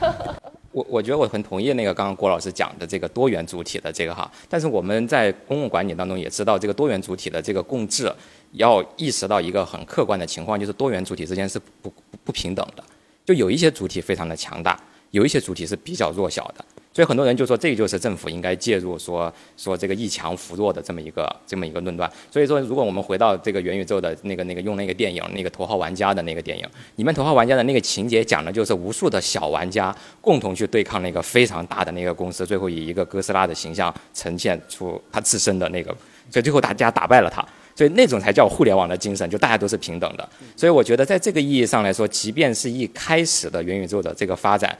[0.72, 8.10] 我我觉得我很同意那个刚刚郭老师讲的这个多元主体的这个哈，但是我们在公共管理当中也知道，这个多元主体的这个共治，
[8.52, 12.84] 要意识到一个很客观的情况，就是多元主体之间是不不不平等的。
[13.30, 14.76] 就有一些主体非常的强大，
[15.12, 22.10] 有一些主体是比较弱小的，所以很多人就说这就是政府应该介入，说说这个一强扶弱的这么一个这么一个论断。
[22.28, 26.66] 所以说，如果我们回到这个元宇宙的那个那个用那个电影那个头号玩家的那个电影，
[26.96, 35.96] 里面头号玩家的那个情节讲的就是无数的小玩家共同去对抗那个非常大的那个公司，最后以一个哥斯拉的形象呈现出他自身的那个，
[36.28, 37.46] 所以最后大家打败了他。
[37.80, 40.28] 所以那种才叫互联网的精神，就大家都是平等的。
[40.54, 44.76] 所以我觉得，在这个意义上来说，即便是一开始的元宇宙的这个发展，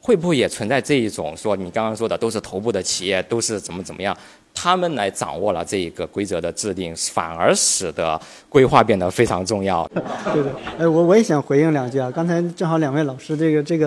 [0.00, 4.16] 会不会也存在这一种说，你刚刚说的都是头部的企业，都是怎么怎么样，
[4.52, 9.88] 他们来掌握了这一个规则的制定，反而使得规划变得非常重要。
[10.34, 10.50] 对对，
[10.80, 12.10] 哎，我我也想回应两句啊。
[12.10, 13.86] 刚才正好两位老师这个这个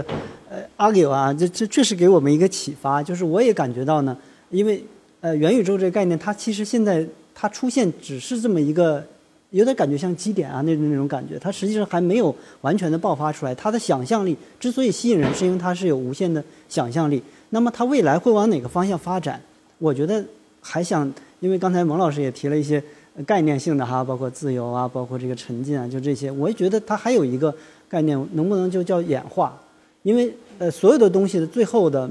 [0.49, 4.17] 呃 argue 啊，这这确实给我们一个启发，就是我也感觉到呢，
[4.49, 4.82] 因为
[5.19, 7.05] 呃元宇宙这个概念，它其实现在。
[7.36, 9.03] 它出现只是这么一个，
[9.51, 13.53] 有点感觉像基点啊那种那种感觉，它实际上还没有完全的爆发出来。
[13.53, 17.21] 它的想象力之所以吸引人，是因为它是有无限的想象力。
[17.49, 19.39] 那么它未来会往哪个方向发展？
[19.77, 20.23] 我觉得
[20.61, 21.11] 还想，
[21.41, 22.81] 因为刚才蒙老师也提了一些
[23.25, 26.31] 概念性的哈，包括自由啊，包括这个沉浸啊，就这些。
[26.31, 27.53] 我也觉得它还有一个
[27.88, 29.57] 概念，能不能就叫演化？
[30.03, 32.09] 因为呃，所有的东西的最后的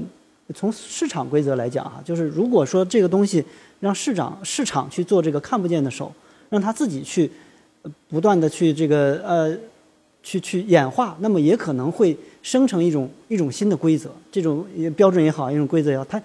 [0.53, 3.43] 从市场规则来讲哈，就是如果说这个东西
[3.79, 6.11] 让市场市场去做这个看不见的手，
[6.49, 7.29] 让他自己去
[8.09, 9.55] 不断的去这个呃
[10.23, 14.65] 去去演化，那么也可能会生成一种一种新的规则，这种
[14.95, 16.21] 标准也好，一种规则也好，它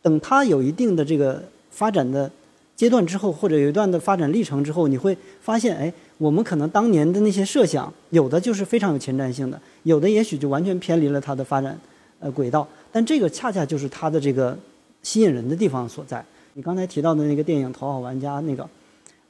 [0.00, 2.30] 等它有一定的这个发展的
[2.74, 11.78] 阶段之后，或者有一段的发展历程之后，你会发现，哎，我们可能当年的那些设想，有的就是非常有前瞻性的，有的也许就完全偏离了它的发展
[12.20, 12.66] 呃轨道。
[12.90, 14.58] 但这个恰恰就是它的这个
[15.02, 16.24] 吸引人的地方所在。
[16.54, 18.68] 你刚才提到的那个电影《头号玩家》那个，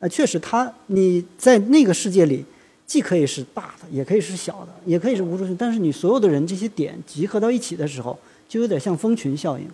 [0.01, 2.45] 呃，确实，它你在那个世界里，
[2.85, 5.57] 既可以是大的，也可以是小的，也可以是无中生。
[5.57, 8.19] 但是你所有的人这些点集合到一起的时候，
[8.49, 9.67] 就有点像蜂群效应。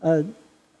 [0.00, 0.24] 呃，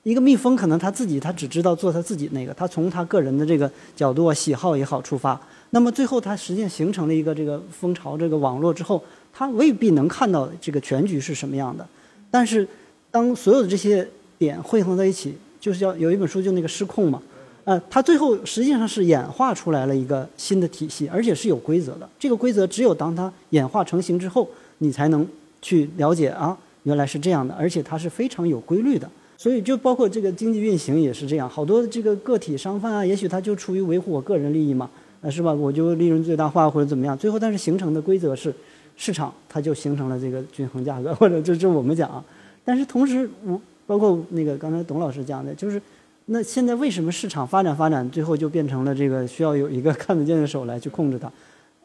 [0.02, 5.38] 一个蜜蜂可能他自己他只知道做他自己那个，他从他个人的这个角度啊、喜好也好出发，
[5.70, 9.04] 那么最后他实际上形成了一个这个蜂巢这个网络之后，
[9.34, 11.86] 他未必能看到这个全局是什么样的。
[12.30, 12.66] 但是，
[13.10, 17.20] 当所有的这些点汇合在一起，就是要有一本书就那个失控嘛，
[17.64, 22.08] 呃，它最后实际上是演化出来了一个新的体系，而且是有规则的。
[22.18, 24.48] 这个规则只有当它演化成型之后，
[24.78, 25.26] 你才能
[25.60, 29.08] 去了解啊，原来是这样的，而且它是非常有规律的。
[29.36, 34.88] 所以就包括这个经济运行也是这样，好多这个个体商贩啊，也许他就出于维护我个人利益嘛，
[35.20, 35.52] 呃，是吧？
[35.52, 38.54] 我就利润最大化或者怎么样，最后但是形成的规则是。
[39.00, 42.24] 市场它就形成了这个均衡价格，或者就就我们讲啊，
[42.64, 45.80] 但是同时我包括那个刚才董老师讲的，就是
[46.26, 51.26] 那现在为什么市场发展发展最后就变成了这个需要有一个看得见的手来去控制它？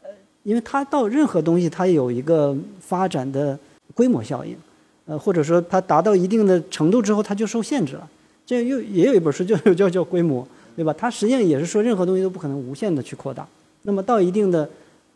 [0.04, 0.10] 呃，
[0.44, 3.58] 因为它到任何东西它有一个发展的
[3.96, 4.54] 规模效应，
[5.06, 8.10] 呃，或者说它达到一定的程度之后它就受限制了。
[8.46, 10.46] 这又也有一本书 叫叫叫规模，
[10.76, 10.94] 对吧？
[10.96, 13.48] 它实际上也是说任何东西都不可能无限的去扩大。
[13.84, 14.70] 那么到一定的。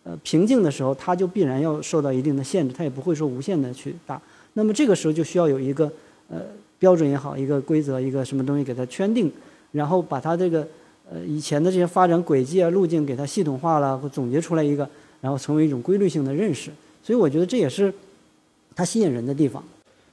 [0.03, 4.17] 呃，平静的时候，它就必然要受到一定的限制，它也不会说无限的去大。
[4.53, 5.91] 那么这个时候就需要有一个
[6.29, 6.37] 呃
[6.79, 9.31] 标准也好，一个规则，一个什么东西给它圈定，
[9.71, 10.67] 然后把它这个
[11.11, 14.89] 呃以前的这些发展轨迹啊、路径给它系统化了，或总结出来一个，
[15.21, 16.71] 然后成为一种规律性的认识。
[17.03, 17.93] 所以我觉得这也是
[18.75, 19.63] 它吸引人的地方。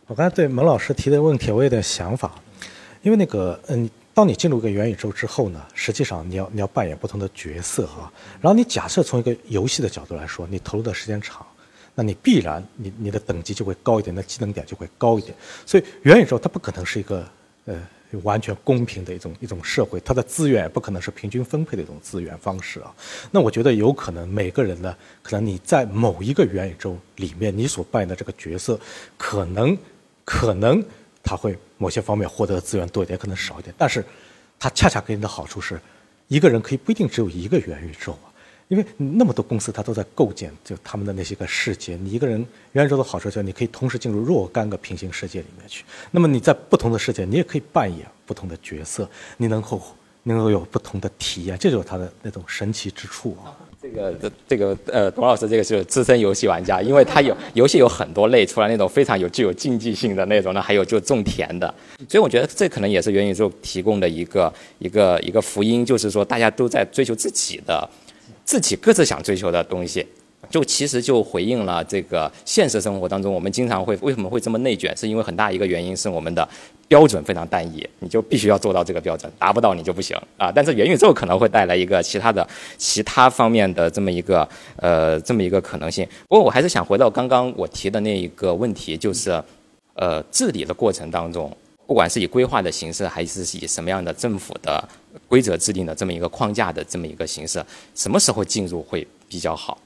[0.07, 2.35] 我刚才对蒙老师提的问题，我有点想法，
[3.03, 3.89] 因为那个嗯。
[4.17, 8.07] 当你进入一个元宇宙之后呢，实际上你要你要扮演不同的角色啊。
[8.41, 11.45] 然后你假设从一个游戏的角度来说，你投入的时间长，
[11.95, 15.35] 那你必然你你的等级就会高一点，那技能点就会高一点。
[15.65, 17.27] 所以元宇宙它不可能是一个
[17.67, 17.75] 呃
[18.23, 22.95] 完全公平的一种一种社会，它的资源也不可能是平均分配的一种资源方式啊。
[23.31, 28.79] 那我觉得有可能每个人呢，可能你在某一个元宇宙里面，你所扮演的这个角色，
[29.17, 29.77] 可能
[30.25, 30.85] 可能。
[31.27, 34.05] 他会某些方面获得的资源多一点，可能少一点，但是，
[34.59, 35.81] 他恰恰给你的好处是，
[36.29, 38.29] 一个人可以不一定只有一个元宇宙啊，
[38.69, 49.81] 因为那么多公司它都在构建就他们的那些个世界，你一个人元宇宙的好处就是你可以同时进入若干个平行世界里面去，那么你在不同的世界，你也可以扮演不同的角色，你能够
[50.23, 53.53] 能够有不同的体验，这就是它的那种神奇之处啊。
[53.83, 61.73] 这个这这个呃，董老师这个是资深游戏玩家，因为他有游戏有很多类，除了那种非常有具有竞技性的那种呢，还有就种田的，
[62.09, 67.87] 所以我觉得这可能也是元宇宙提供的一个一个一个福音，就是说大家都在追求自己的
[68.45, 70.07] 自己各自想追求的东西。
[70.51, 74.95] 就其实就回应了这个现实生活当中，我们经常会为什么会这么内卷？
[74.95, 76.47] 是因为很大一个原因是我们的
[76.87, 80.53] 标准非常单一，你就必须要做到这个标准，达不到你就不行啊。
[80.55, 86.07] 但是元宇宙可能会带来一个其他的、其他方面的这么一个呃这么一个可能性。
[86.29, 89.43] 不过我还是想回到刚刚我提的那一个问题，就是
[89.95, 91.51] 呃治理的过程当中，
[91.87, 94.83] 不管是以规划的形式，还是以什么样的政府的
[95.29, 97.65] 规则制定的这么一个框架的这么一个形式，
[97.95, 99.79] 什么时候进入会比较好？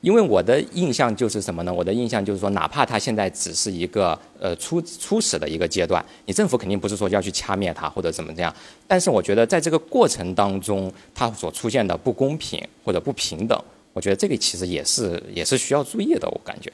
[0.00, 1.72] 因为我的印象就是什么呢？
[1.72, 8.54] 我的印象就是说，哪怕它现在只是一个呃初初始的一个阶段，你政府肯定不是说要去掐灭它或者怎么这样。
[8.86, 13.62] 但是我觉得在这个过程当中，它所出现的不公平或者不平等，
[13.92, 16.26] 我觉得这个其实也是也是需要注意的。
[16.30, 16.72] 我感觉，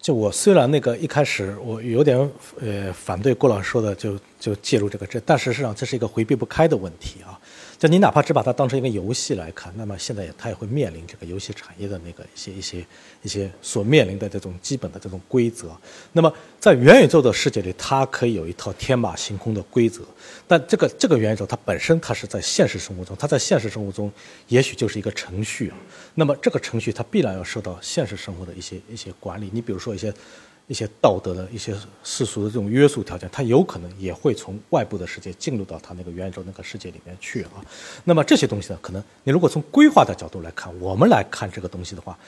[0.00, 2.18] 就我虽然那个一开始我有点
[2.60, 7.38] 呃反对郭老师说的，就就介入这个这，但事实上这是一个回避不开的问题啊。
[7.78, 12.84] 就你哪怕只把它当成一个游戏来看，那么现在也它也会面临这个游戏产业的那个一些一些
[13.22, 15.70] 一些所面临的这种基本的这种规则。
[16.12, 20.02] 那么在元宇宙的世界里，它可以有一套天马行空的规则，
[20.48, 24.10] 但这个这个元宇宙它本身它是在现实生活中，它在现实生活中
[24.48, 25.76] 也许就是一个程序啊。
[26.14, 29.50] 那么这个程序它必然要受到现实生活的一些一些管理。
[29.52, 30.12] 你比如说一些。
[30.70, 31.74] 一些道德的一些
[32.04, 37.64] 世俗的这种约束条件，它有可能也会从外部的世界进入到它那个元宇宙那个世界里面去啊。
[38.04, 42.18] 那么这些东西呢，可能你如果从规划的角度来看，我们来看这个东西的话，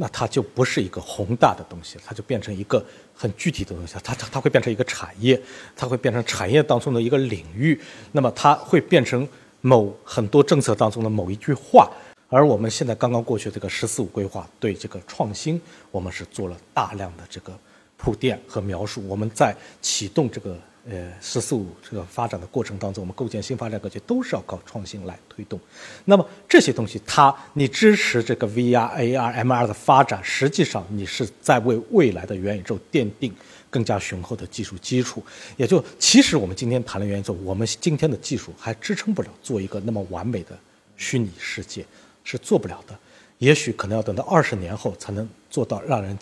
[0.00, 5.40] 那它就不是一个宏大的东西，它就变成一个很具体的东西，它它它会变成一个产业，
[5.74, 7.78] 它会变成产业当中的一个领域，
[8.12, 9.26] 那么它会变成
[9.60, 11.90] 某很多政策当中的某一句话。
[12.28, 17.52] 而我们现在刚刚过去这个“十四五”规划，对这个创新，我们是做了大量的这个
[17.96, 19.02] 铺垫和描述。
[19.08, 20.56] 我们在启动这个
[20.90, 25.58] 呃“十四五”这个发展的过程当中，我们构建新发展格局都是要靠创新来推动。
[26.06, 33.34] 那么这些东西，它你支持这个 VR、AR、MR 的发展，实际上你是在为未来的元宇宙奠定
[33.68, 35.22] 更加雄厚的技术基础。
[35.56, 40.58] 也就其实我们今天谈的元宇宙，我们今天的技术还支撑不了做一个那么完美的
[40.96, 41.84] 虚拟世界。
[42.30, 42.94] 是做不了的，
[43.38, 46.18] 也许可能要等到二十年后才能做到让人，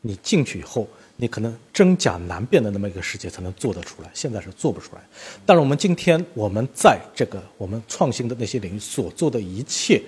[0.00, 4.10] 你进去以后，你可能真假难辨的那么一个世界才能做得出来。
[4.14, 5.02] 现在是做不出来。
[5.46, 10.02] 但是我们今天我们在这个我们创新的那些领域所做的一切，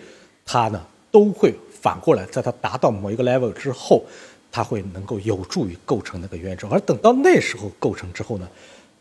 [0.45, 4.05] 它呢都会反过来，在它达到某一个 level 之后，
[4.51, 6.69] 它会能够有助于构成那个元宇宙。
[6.69, 8.49] 而等到那时候构成之后呢，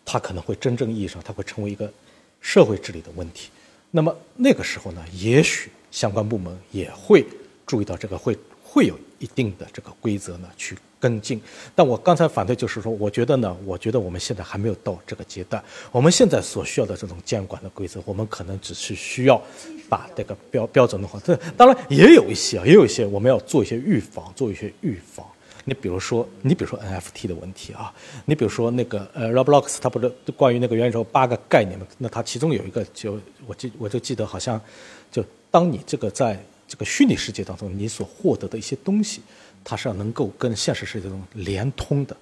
[0.04, 1.92] 它可能会真正意义上它会成为一个
[2.42, 3.50] 社会治理的问题。
[3.92, 5.70] 那么那个时候呢，也许。
[5.92, 7.26] 相关部门也会
[7.66, 11.40] 注意到这个，会会有一定的这个规则呢去跟进。
[11.76, 15.64] 但我刚才反对就是说，我觉得呢，我觉得我们现在还没有到这个阶段。
[15.92, 19.40] 我们现在所需要的这种监管的规则，我们可能只是需要
[19.88, 21.20] 把这个标标准弄好。
[21.20, 25.24] 这当然也有一些，也有一些我们要做一些预防，做一些预防。
[25.66, 27.94] 你比如说，你比如说 NFT 的问题啊，
[28.26, 31.86] 你比如说那个呃 Roblox，它不是关于那个元宇宙八个概念嘛？
[31.98, 34.60] 那它其中有一个就我记我就记得好像
[35.12, 35.24] 就。
[35.52, 36.38] 当你这个在
[36.68, 39.22] 这个虚拟世界当中，你所获得的一些东西，
[39.66, 42.16] 它是要能够跟现实世界中连通的。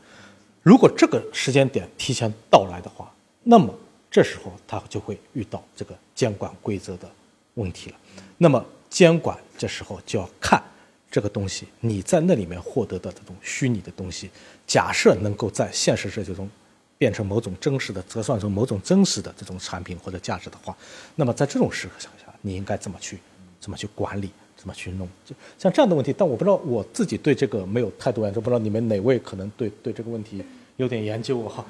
[0.63, 3.13] 如果这个时间点提前到来的话，
[3.43, 3.71] 那么
[4.09, 7.07] 这时候它就会遇到这个监管规则的
[7.53, 7.97] 问题了。
[8.39, 10.63] 那么监管这时候就要看
[11.11, 14.31] 这个东西，你在那里面获得的这种虚拟的东西，
[14.65, 16.49] 假设能够在现实世界中
[16.97, 20.75] 变成某种真实的，折算成某种真实的这种产品或者价值的话，
[21.15, 22.09] 那么在这种时刻下。
[22.45, 23.19] 你应该怎么去，
[23.57, 24.29] 怎么去管理，
[24.63, 25.05] 怎么去弄？
[25.25, 30.41] 就像这样的问题，但我不知道我自己对这个没有太多研究，不知道你们哪位可能对对这个问题
[30.77, 31.65] 有点研究哈。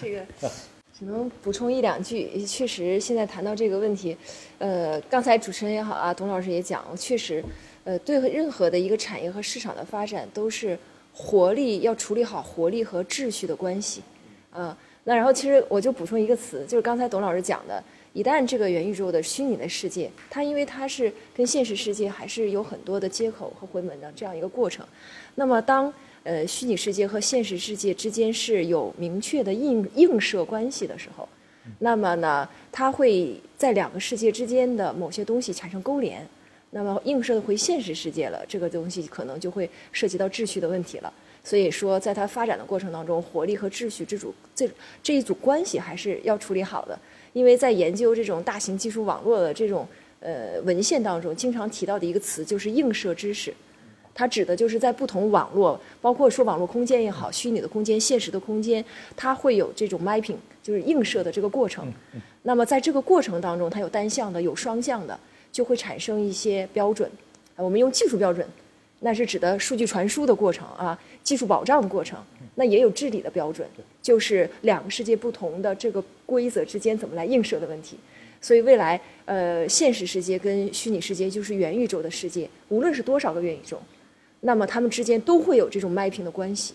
[0.00, 0.24] 这个
[0.96, 4.16] 只能补充一两句，确实现在谈到这个问题，
[4.58, 7.42] 呃，刚才主持人也好啊，董老师也讲，确实，
[7.82, 10.78] 呃，对任何的一个产业和市场的发展都是
[11.12, 14.02] 活力要处理好活力和秩序的关系，
[14.52, 17.82] 啊，那然后其实我就补充一个词，就是刚才董老师讲的。
[18.16, 24.86] 一旦这个元宇宙的虚拟的世界，它因为它是跟现实世界还是有很多的接口和回门的这样一个过程，
[25.34, 25.92] 那么当
[26.24, 31.28] 呃虚拟世界和现实世界之间是有明确的映映射关系的时候，
[31.80, 36.26] 那么呢，它会在两个世界之间的某些东西产生勾连，
[36.70, 41.12] 那么映射回现实世界了，这个东西可能就会涉及到秩序的问题了。
[41.44, 44.66] 所以说，在它发展的过程当中，活力和秩序这组这
[45.02, 46.98] 这一组关系还是要处理好的。
[47.36, 49.86] 因为在研究这种大型技术网络的这种
[50.20, 53.52] 呃文献当中，经常提到的一个词就是映射知识，
[54.14, 58.82] 它指的就是在不同网络，包括说网络空间也好，虚拟的空间、现实的空间，
[59.14, 61.92] 它会有这种 mapping，就是映射的这个过程。
[62.40, 65.20] 那么在这个过程当中，它有单向的，有双向的，
[65.52, 67.10] 就会产生一些标准。
[67.56, 68.48] 我们用技术标准，
[69.00, 72.18] 那是指的数据传输的过程啊，技术保障的过程。
[72.58, 73.68] 那也有治理的标准，
[74.02, 77.96] 就是两个世界不同的这个规则之间怎么来映射的问题。
[78.40, 83.78] 所以未来，呃，现实世界跟虚拟世界就是元宇宙的世界，无论是多少个元宇宙，
[84.40, 86.74] 那么它们之间都会有这种 mapping 的关系。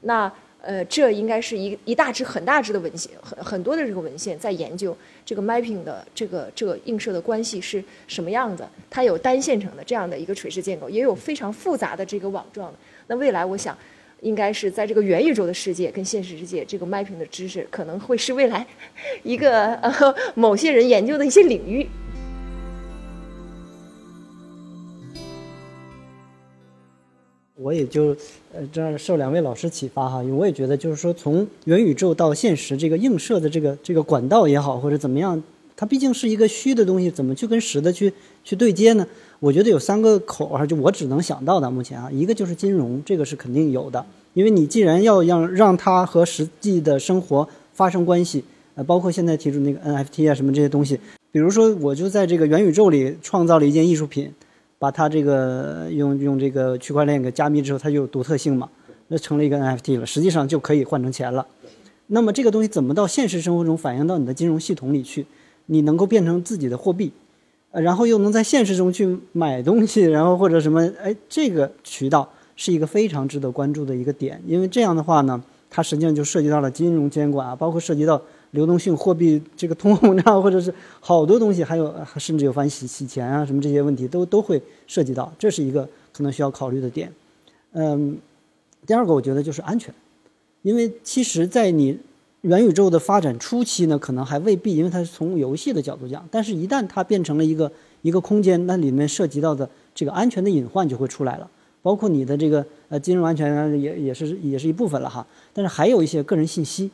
[0.00, 8.66] 那呃，这应该是一一大支很大支的文献，很很多的这个文献在研究这个 mapping 的这个这个映射的关系是什么样子。
[8.88, 12.78] 它有单线程的这样的一个垂直建构，也有非常复杂的这个网状的。
[13.08, 13.76] 那未来，我想。
[14.20, 18.66] 应该是在这个元宇宙的世界跟现实世界，这个 mapping 的知识可能会是未来
[19.22, 19.92] 一个呃
[20.34, 21.86] 某些人研究的一些领域。
[27.60, 28.16] 我也就
[28.54, 35.42] 呃这样受两位老师启发哈，因为我也觉得就是说从元宇宙到现实这个映射的这个这个管道也好或者怎么样，
[35.80, 38.12] 它毕竟是一个虚的东西，怎么去跟实的去
[38.42, 39.06] 去对接呢？
[39.38, 41.70] 我觉得有三个口啊，就我只能想到的。
[41.70, 44.04] 目前啊，一个就是金融，这个是肯定有的，
[44.34, 48.42] 因为你既然要让让它和实际的生活发生关系，
[48.74, 50.98] 呃，包括现在提出那个 NFT 啊什么这些东西，
[51.30, 54.32] 比如说我就在这个元宇宙里创造了一件艺术品，
[54.80, 58.68] 把它这个用用这个区块链给加密之后，它就有独特性嘛，
[59.06, 61.46] 那成了一个 NFT 了，实际上就可以换成钱了。
[62.08, 65.24] 那么这个东西怎么到现实生活中反映到你的金融系统里去？
[65.68, 67.10] 你能够变成自己的货币？
[67.70, 78.20] 呃，然后又能在现实中去买东西， 然后或者什么，哎，这个渠道是一个非常值得关注的一个点，因为这样的话呢，它实际上就涉及到了金融监管啊，包括涉及到
[78.52, 87.12] 流动性货币这个通货膨胀， 或者是好多东西，还有甚至有反洗洗钱啊什么这些问题都都会涉及到，这是一个可能需要考虑的点。
[87.72, 88.16] 嗯，
[88.86, 89.92] 第二个我觉得就是安全，
[90.62, 91.98] 因为其实，在你
[92.42, 97.70] 元宇宙的发展初期呢，可能还未必，因为它是从游戏的角度讲，但是一旦它变成了一个
[98.02, 101.50] 一个空间，那里面涉及到的这个安全的隐患就会出来了。
[101.80, 106.90] 包括你的这个呃金融安全也也是也是一部分了哈，但是还有一些个人信息，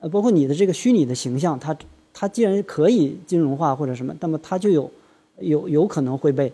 [0.00, 1.76] 呃，包括你的这个虚拟的形象，它
[2.12, 4.90] 它既然可以金融化或者什么，那么它就有
[5.38, 6.50] 有有可能会被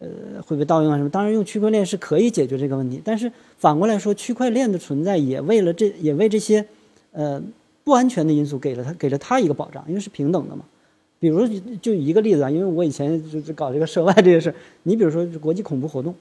[0.00, 0.08] 呃
[0.44, 1.08] 会被盗用啊什么。
[1.08, 6.66] 当然用区块链是可以解决这个问题，但是反过来说，区块链的存在也为了这也为这些
[7.12, 7.40] 呃
[7.84, 10.64] 不安全的因素给了他给了他一个保障，因为是平等的嘛。
[11.18, 11.46] 比如
[11.82, 14.54] 就一个例子啊，因为我以前就就搞这个涉外这些事，
[14.84, 16.14] 你比如说国际恐怖活动。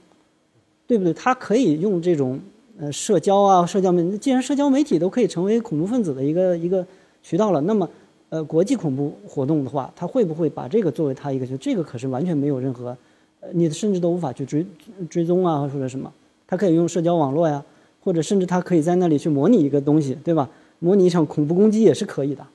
[0.87, 1.13] 对不对？
[1.13, 2.39] 他可以用这种
[2.79, 6.83] 呃社交啊，社交媒体，既然社交媒体都可以成为恐怖分子的一个一个
[7.21, 7.87] 渠道了，那么
[8.29, 11.45] 呃国际恐怖活动的话，他会不会把这个作为他一个？
[11.45, 12.97] 就这个可是完全没有任何，
[13.39, 14.65] 呃，你甚至都无法去追
[15.11, 16.11] 追踪啊，或者什么？
[16.47, 17.63] 他可以用社交网络呀，
[18.03, 20.49] 或者甚至他可以在那里去模拟一个东西，对吧？
[20.79, 22.45] 模拟一场恐怖攻击也是可以的。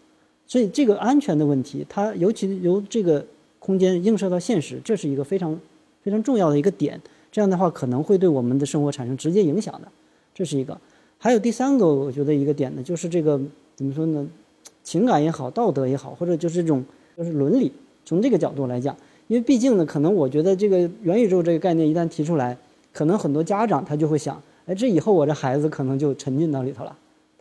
[0.46, 3.24] 所以这个安全的问题，它尤其由这个
[3.58, 5.58] 空间映射到现实，这是一个非常
[6.02, 7.00] 非常重要的一个点。
[7.32, 9.88] 这样的话可能会对我们的生活产生直接影响的，
[10.34, 10.78] 这是一个。
[11.18, 13.40] 还有第三个，我觉得一个点呢，就是这个
[13.74, 14.26] 怎么说呢？
[14.82, 16.84] 情感也好，道德也好，或者就是这种
[17.16, 17.72] 就是伦理，
[18.04, 18.94] 从这个角度来讲，
[19.28, 22.56] 因为毕竟呢，可能我觉得这个元宇宙这个概念一旦提出来，
[22.92, 26.94] 可能很多家长他就会想，哎，这以后我这孩子可能就沉浸到里头了，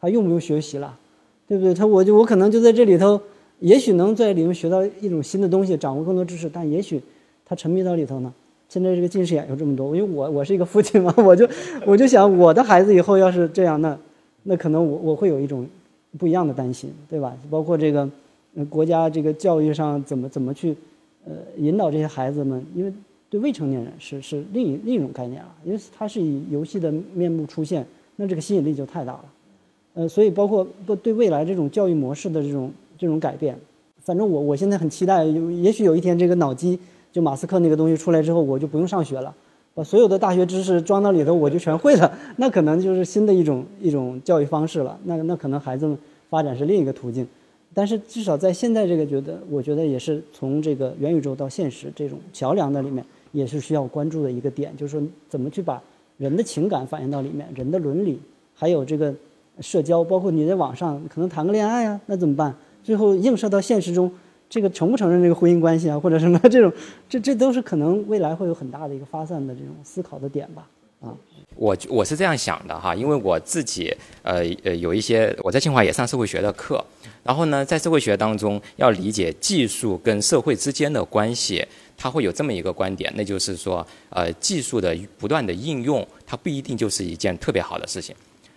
[0.04, 1.00] 他用不用学习了，
[1.48, 1.74] 对不对？
[1.74, 3.18] 他我就我可能就在这里头，
[3.62, 7.02] 也许能在里面学到一种新的东西，掌握更多知识，但也许
[7.46, 8.34] 他沉迷到里头呢。
[8.68, 11.48] 现在这个近视眼有这么多，因为我我是一个父亲嘛， 我就
[11.86, 13.98] 我就想我的孩子以后要是这样，那
[14.44, 15.66] 那可能我我会有一种
[16.18, 17.34] 不一样的担心，对吧？
[17.50, 18.10] 包括这个
[18.70, 20.76] 国家这个教育上怎么怎么去
[21.26, 22.92] 呃引导这些孩子们，因为
[23.30, 27.88] 对未成年人是是另一另一种概念了，因为它是以游戏的面目出现，
[28.18, 29.26] 那这个吸引力就太大了，
[29.94, 33.58] 呃，所以包括不对未来这种教育模式的这种这种改变，
[34.04, 36.80] 反正我我现在很期待，也许有一天这个脑机。
[37.12, 39.32] 就马斯克那个东西出来之后，我就不用上学了，
[39.76, 42.12] 把所有的大学知识装到里头，我就全会了。
[42.38, 44.98] 那可能就是新的一种一种教育方式了。
[45.04, 45.96] 那那可能孩子们
[46.28, 47.28] 发展是另一个途径，
[47.72, 55.80] 但是至少在现在这个觉得，我觉得也是从这个元宇宙到现实这种桥梁的里面，也是需要关注的一个点，就是说怎么去把
[56.18, 58.20] 人的情感反映到里面，人的伦理，
[58.56, 59.14] 还有这个
[59.62, 62.56] 社交，包括你在网上可能谈个恋爱啊，那怎么办？
[62.84, 64.12] 最后映射到现实中。
[64.50, 66.72] 这个承不承认这个婚姻关系啊，或者什么 这种，
[67.10, 70.68] 这这都是可能未来会有很大的一个发散的这种思考的点吧。
[71.02, 71.10] 啊，
[71.56, 73.92] 我我是这样想的哈，因为我自己
[74.22, 76.86] 呃呃有一些我在清华也上社会学的课，
[77.24, 81.66] 然后呢，在社会学当中要理解技术跟社会之间的关系，
[81.98, 88.16] 它会有这么一个观点，那就是说呃技术的不断的应用，它不一定就是一件特别好的事情。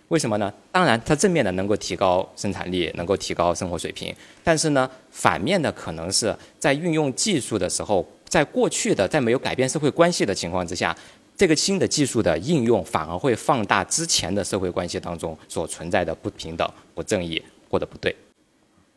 [0.09, 0.53] 为什么呢？
[0.71, 4.15] 当然，它正面的能够提高生产力，能够提高生活水平。
[4.43, 10.95] 但是呢，反面的可能是在运用技术的时候，在过去的在没有改变社会关系的情况之下，
[11.35, 18.15] 这个新的技术的应用反而会放大之前的社会关系当中所存在的不平等、不正义或者不对。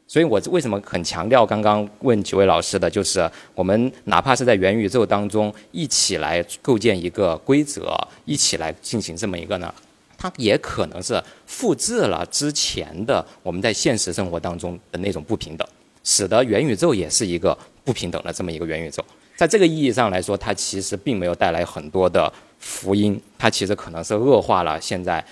[0.07, 9.75] 所以我为什么很强调刚刚问几位老师的，就是我们哪怕是在元宇宙当中一起来构建一个规则，一起来进行这么一个呢？
[10.23, 15.67] 它也可能是复制了之前的我们在现实生活当中的那种不平等，
[16.05, 19.03] 使得元宇宙也是一个不平等的这么一个元宇宙。
[19.35, 25.25] 在这个意义上来说，它其实并没有带来很多的福音，它其实可能是恶化了现在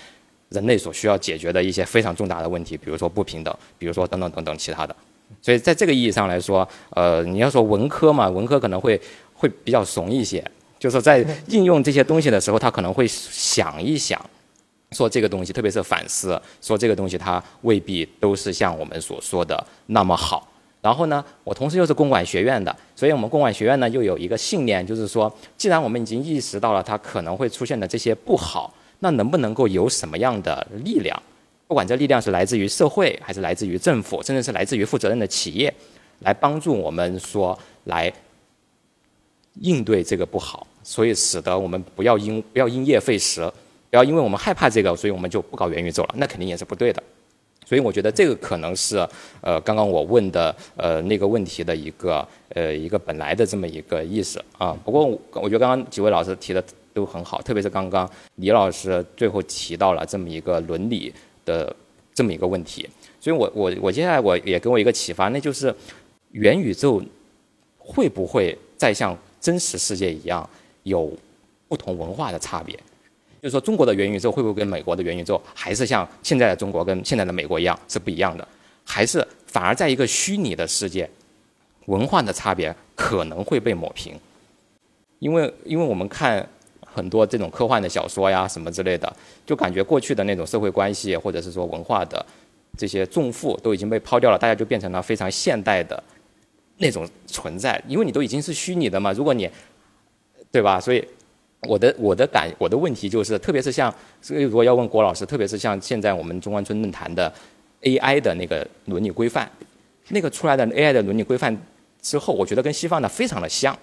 [0.49, 4.95] 人类所需要解决的一些非常重大的问题，比如说不平等，比如说等等等等其他的。
[5.39, 8.99] 所以在这个意义上来说，呃，你要说文科嘛，文科可能会
[9.35, 10.43] 会比较怂一些，
[10.79, 14.19] 就是在应用这些东西的时候，他可能会想一想。
[14.91, 20.47] 说这个东西，特别是反思，说这个东西它未必都是像我们所说的那么好。
[20.81, 31.21] 然后呢，我同时又是公管学院的，所以我们公管学院呢又有一个信念，就是说，既然我们已经意识到了它可能会出现的这些不好，那能不能够有什么样的力量，
[31.67, 35.73] 不管这力量是来自于社会，还是来自于政府，甚至是来自于负责任的企业，
[36.19, 38.11] 来帮助我们说来
[39.55, 43.51] 应对这个不好，所以使得我们不要因不要因噎废食。
[43.89, 47.01] 不要因为我们害怕这个，所以我们就不搞元宇宙了，那肯定也是不对的。
[47.65, 48.97] 所以我觉得这个可能是
[49.41, 54.75] 呃刚刚我问的呃那个问题的一个呃一个本来的这么一个意思啊。
[54.83, 56.63] 不过我觉得刚刚几位老师提的
[56.93, 61.13] 都很好，特别是刚刚李老师最后提到了这么一个伦理
[61.45, 61.75] 的
[62.13, 65.73] 这么一个问题，所以我我我接下来我也给我一个启发，那就是
[66.31, 66.99] 元宇宙
[67.77, 70.47] 会不会再像真实世界一样
[70.83, 71.11] 有
[71.67, 72.77] 不同文化的差别？
[73.41, 78.47] 就是说中国的元宇宙会不会跟美国的元宇宙还是像现在的中国跟现在的美国一样是不一样的？
[78.83, 81.09] 还是反而在一个虚拟的世界，
[81.85, 84.13] 文化的差别可能会被抹平？
[85.19, 86.47] 因为因为我们看
[86.85, 89.15] 很多这种科幻的小说呀什么之类的，
[89.45, 92.25] 就感觉过去的那种社会关系或者是说文化的
[92.77, 96.01] 这些重负都已经被抛掉了，大家就变成了非常现代的
[96.77, 97.81] 那种存在。
[97.87, 99.49] 因为你都已经是虚拟的嘛，如果你
[100.51, 100.79] 对吧？
[100.79, 101.07] 所以
[101.63, 107.31] 我的我的感我的问题就是，特别是像所以如果要问郭老师，特别是像现在我们中关村论坛的
[107.81, 109.49] AI 的那个伦理规范，
[110.09, 111.55] 那个出来的 AI 的伦理规范
[112.01, 113.77] 之后，我觉得跟西方的非常的像。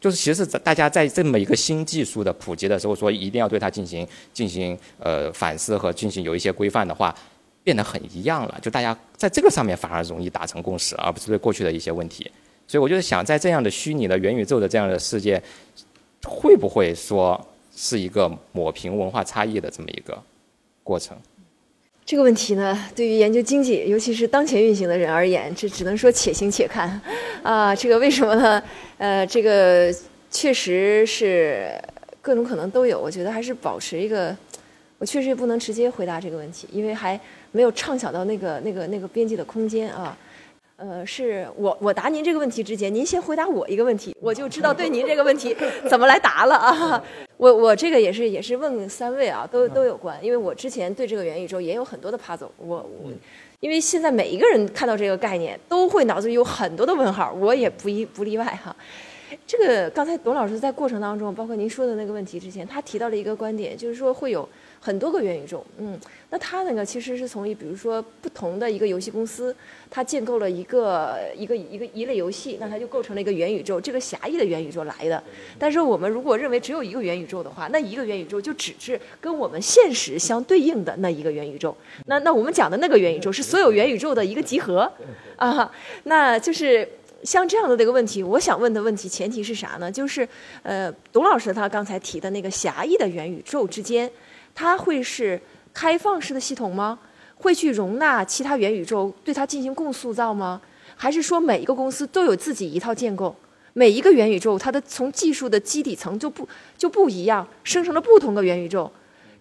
[0.00, 7.14] 就是其实大家在这么一个新技术的普及的时候，说一定要对它进行进行呃反思和进行有一些规范的话，
[7.62, 8.58] 变得很一样了。
[8.60, 12.30] 就大家在这个上面反而容易达成共识，而不是对过去的一些问题。
[12.66, 15.42] 所以我就是想，在这样的虚拟的元宇宙的这样的世界，
[16.24, 17.40] 会不会说
[17.74, 20.20] 是一个抹平文化差异的这么一个
[20.82, 21.16] 过程？
[22.06, 27.00] 这个问题呢，对于研究经济，尤其是当前运行的人而言，这只能说且行且看。
[27.42, 28.62] 啊，这个为什么呢？
[28.98, 29.94] 呃，这个
[30.30, 31.70] 确实是
[32.20, 33.00] 各种可能都有。
[33.00, 34.36] 我觉得还是保持一个，
[34.98, 37.18] 我确实也不能直接回答这个问题，因为还
[37.52, 40.16] 没有畅想到那个那个那个边际的空间啊。
[40.76, 45.56] 呃，是我我答您这个问题之前，您先回答我一个问题， 我就知道对您这个问题
[45.88, 47.02] 怎么来答了啊。
[47.36, 53.12] 我我这个也是也是问三位啊，都都有关，因为我之前对这个元宇宙也有很多的 puzzle，我我
[53.60, 58.74] 因为现在每一个人看到这个概念都会脑子里有很多的问号，我也不一不例外哈。
[59.46, 64.48] 这个刚才董老师在过程当中，包括您说的那个问题之前，他提到了一个观点，就是说会有。
[64.84, 69.56] 很多个元宇宙，嗯，那它那个其实是从一，比如说不同的一个游戏公司，
[69.90, 75.24] 它建构了一个一个一个一类游戏，那它就构成了一个元宇宙，这个狭义的元宇宙来的。
[75.58, 81.74] 但是我们如果认为只有一个元宇宙的话，那一个元宇宙就只是跟我们现实相对应的那一个元宇宙。
[82.04, 84.92] 那那我们讲的那个元宇宙是所有元宇宙的一个集合，
[85.36, 85.72] 啊，
[86.02, 86.86] 那就是
[87.22, 89.90] 像这样的这个问题，我想问的问题前提是啥呢？
[89.90, 90.28] 就是
[90.62, 94.10] 呃，董老师他刚才提的那个狭义的元宇宙之间。
[94.54, 95.40] 它会是
[95.72, 96.98] 开放式的系统吗？
[97.36, 100.60] 会去容纳其他元宇宙对它进行共塑造吗？
[100.96, 103.34] 还是说每一个公司都有自己一套建构？
[103.72, 106.48] 每一个元宇宙它的从技术的基底层就不
[106.78, 108.90] 就不一样，生成了不同的元宇宙？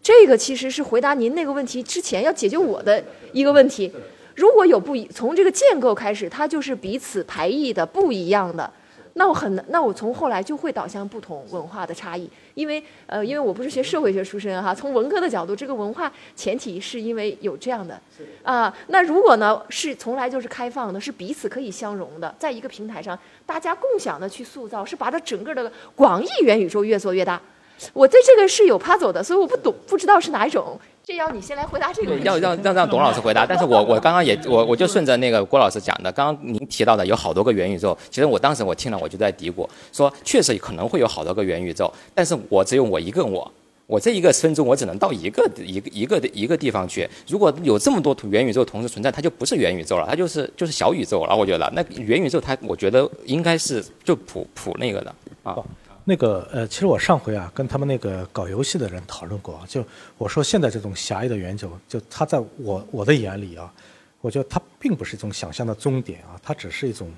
[0.01, 3.01] 这个其实是回答您那个问题之前要解决我的
[3.31, 3.89] 一个问题。
[4.35, 8.69] 如果有不一，从这个建构开始，它就是彼此排异的不一样的。
[9.13, 17.99] 那我很难，那我从后来就会导向不同文化的差异，因为呃，因为我不是学社会学出身哈，从文科的角度，这个文化前提是因为有这样的，
[18.43, 27.41] 啊，那如果呢是从来就是开放的，是彼此可以相融的，在一个平台上大家共享的去塑造，是把它整个的广义元宇宙越做越大，
[27.91, 30.79] 我对这个是有 puzzle 的，所以我不懂，不知道是哪一种。
[31.05, 32.25] 这要你先来回答这个问题。
[32.25, 43.51] 要让让让董老师回答，但是我我刚刚也我我就顺着那个郭老师讲的，刚刚您提到的有好多个元宇宙，其实我当时我听了我就在嘀咕，说确实可能会有好多个元宇宙，但是我只有我一个我，
[43.85, 47.05] 我这一个分钟我只能到一个一个一个的一个地方去。
[47.27, 51.35] 如果有这么多元宇宙同时存在，它就不是元宇宙了，它就是就是小宇宙了。
[51.35, 55.13] 我觉得那元宇宙它，我觉得应该是就普普那个的
[55.43, 55.57] 啊。
[56.05, 59.85] 那个呃，其实我上回啊跟他们那个搞游戏的人讨论过，啊就
[60.17, 63.73] 我说现在这种狭义的元宇宙，就它在我我的眼里啊，
[64.19, 67.09] 我觉得它并不是一种想象的终点啊，它只是一种，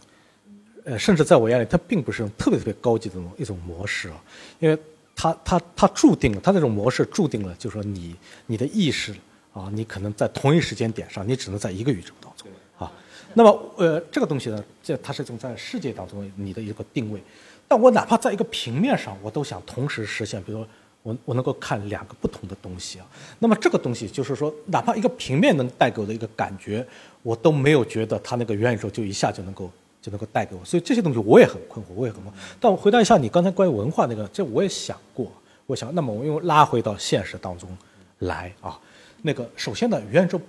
[0.84, 4.24] 呃，甚至在我眼里，它并不是一种特别特别高级的种一种模式啊，
[4.60, 4.78] 因为
[5.16, 8.16] 它它它注定了，它这种模式注定了，就是说你
[8.46, 9.16] 你的意识
[9.52, 12.92] 啊，你可能在同一时间点上，你只能在一个宇宙当中啊，
[13.34, 17.20] 那么呃，这个东西呢，这它是一种在世界当中你的一个定位。
[17.68, 20.42] 但我哪怕在一个平面上，我都想同时实现。
[20.44, 20.68] 比如说，
[21.04, 23.06] 我我能够看两个不同的东西啊。
[23.40, 26.86] 那么这个东西就是说，哪怕一个平面能带给我的一个感觉，
[27.24, 29.70] 我都没有觉得它那个元宇宙就一下就能够
[30.02, 30.64] 就能够带给我。
[30.64, 32.38] 所以这些东西我也很困惑，我也很困惑。
[32.60, 35.32] 但我回答一下你刚才关于文化那个，这我也想过。
[35.66, 37.76] 我想，那么我又拉回到现实当中
[38.20, 38.80] 来啊。
[39.24, 40.40] 那个首先呢，元宇宙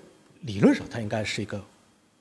[0.42, 1.58] 理论上它应该是一个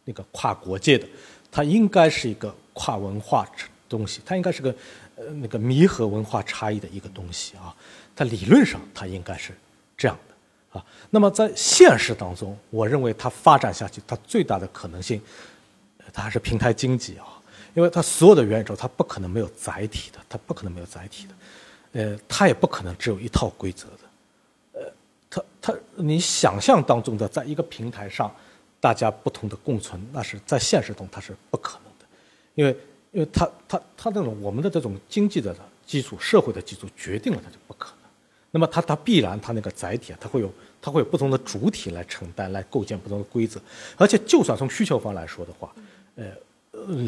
[0.05, 1.05] 那个跨国界的，
[1.51, 3.45] 它应该是一个跨文化。
[3.87, 4.73] 东西，它应该是个
[5.15, 7.75] 呃那个弥合文化差异的一个东西啊。
[8.15, 9.51] 它理论上它应该是
[9.97, 10.85] 这样的啊。
[11.09, 15.21] 那么在现实当中，我认为它发展下去，它最大的可能性，
[16.13, 17.27] 它还是平台经济啊。
[17.73, 21.33] 因为它所有的元宇宙，它不可能没有载体的，它不可能没有载体的。
[21.91, 24.93] 呃，它也不可能只有一套规则的，呃，
[25.29, 28.33] 它它你想象当中的，在一个平台上，
[28.79, 32.05] 大家不同的共存，那是在现实中它是不可能的，
[32.53, 32.73] 因为
[33.15, 35.55] 因为它它它这种我们的这种经济的
[35.87, 38.09] 基础、社会的基础决定了它就不可能，
[38.51, 40.51] 那么它它必然它那个载体啊，它会有
[40.81, 43.59] 它会有不同的主体来承担、来构建不同的规则，
[43.95, 45.73] 而且就算从需求方来说的话，
[46.15, 46.25] 呃。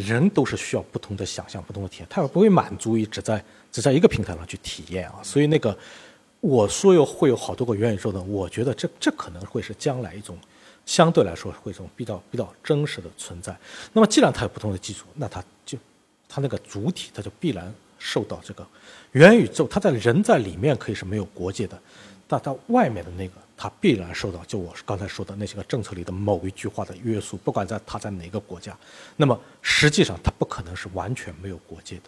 [0.08, 5.20] 人都是需要不同的想象、不同的体验，他也不会满足于只在只在一个平台上去体验啊。
[5.22, 5.78] 所以那个
[6.40, 10.38] 我说有会有好多个元宇宙的，我觉得这这可能会是将来一种
[10.86, 13.54] 相对来说会一种比较比较真实的存在。
[13.92, 15.78] 那么既然它有不同的基础，那它就
[16.28, 18.68] 它那个主体它就必然受到这个
[19.12, 21.80] 元宇宙，它在人在里面可以是没有国界的，
[22.28, 23.34] 但它外面的那个。
[23.60, 28.78] 它必然受到就我刚才说的那些个政策里的某一句话的约束，不管在它在哪个国家，
[29.16, 32.04] 那么实际上它不可能是完全没有国界的。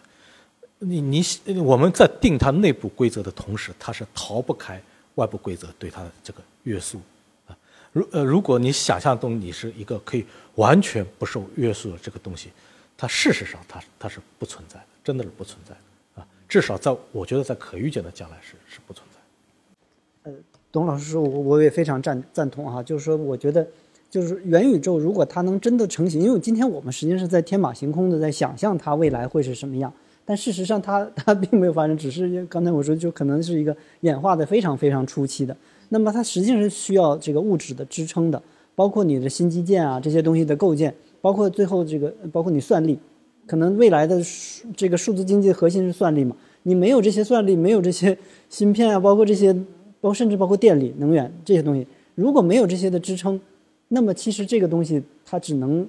[0.78, 1.24] 你你
[1.60, 4.80] 我们在定它内部规则的同时，它是逃不开
[5.16, 7.02] 外部规则对它的这个约束
[7.48, 7.58] 啊。
[7.94, 12.52] 如呃，如果你想象中你是一个可以完全不受约束的这个东西，
[13.00, 16.28] 它事实上它它是不存在的，真的是不存在的啊。
[16.50, 20.30] 至少在我觉得在可预见的将来是是不存在。
[20.30, 20.38] 呃
[20.70, 23.66] 董老师说，我我也非常赞赞同哈，就是说，我觉得，
[24.12, 29.92] 就是元宇宙如果它能真的成型，因为今天我们实际上是在天马行空的在想象它未来会是什么样，
[30.26, 38.40] 但事实上它它并没有发生，只是刚才我说就可能是一个演化的非常非常初期的，那么它实际上是需要这个物质的支撑的，
[38.76, 42.98] 包括你的新基建啊这些东西的构建，包括最后这个包括你算力，
[43.46, 44.22] 可能未来的
[44.76, 48.18] 这个数字经济的核心是算力嘛，你没有这些算力，没有这些
[48.50, 49.56] 芯片啊，包括这些。
[50.02, 53.38] 包甚至包括电力、能源这些东西，如果没有这些的支撑，
[53.90, 55.86] 那么其实这个东西它只能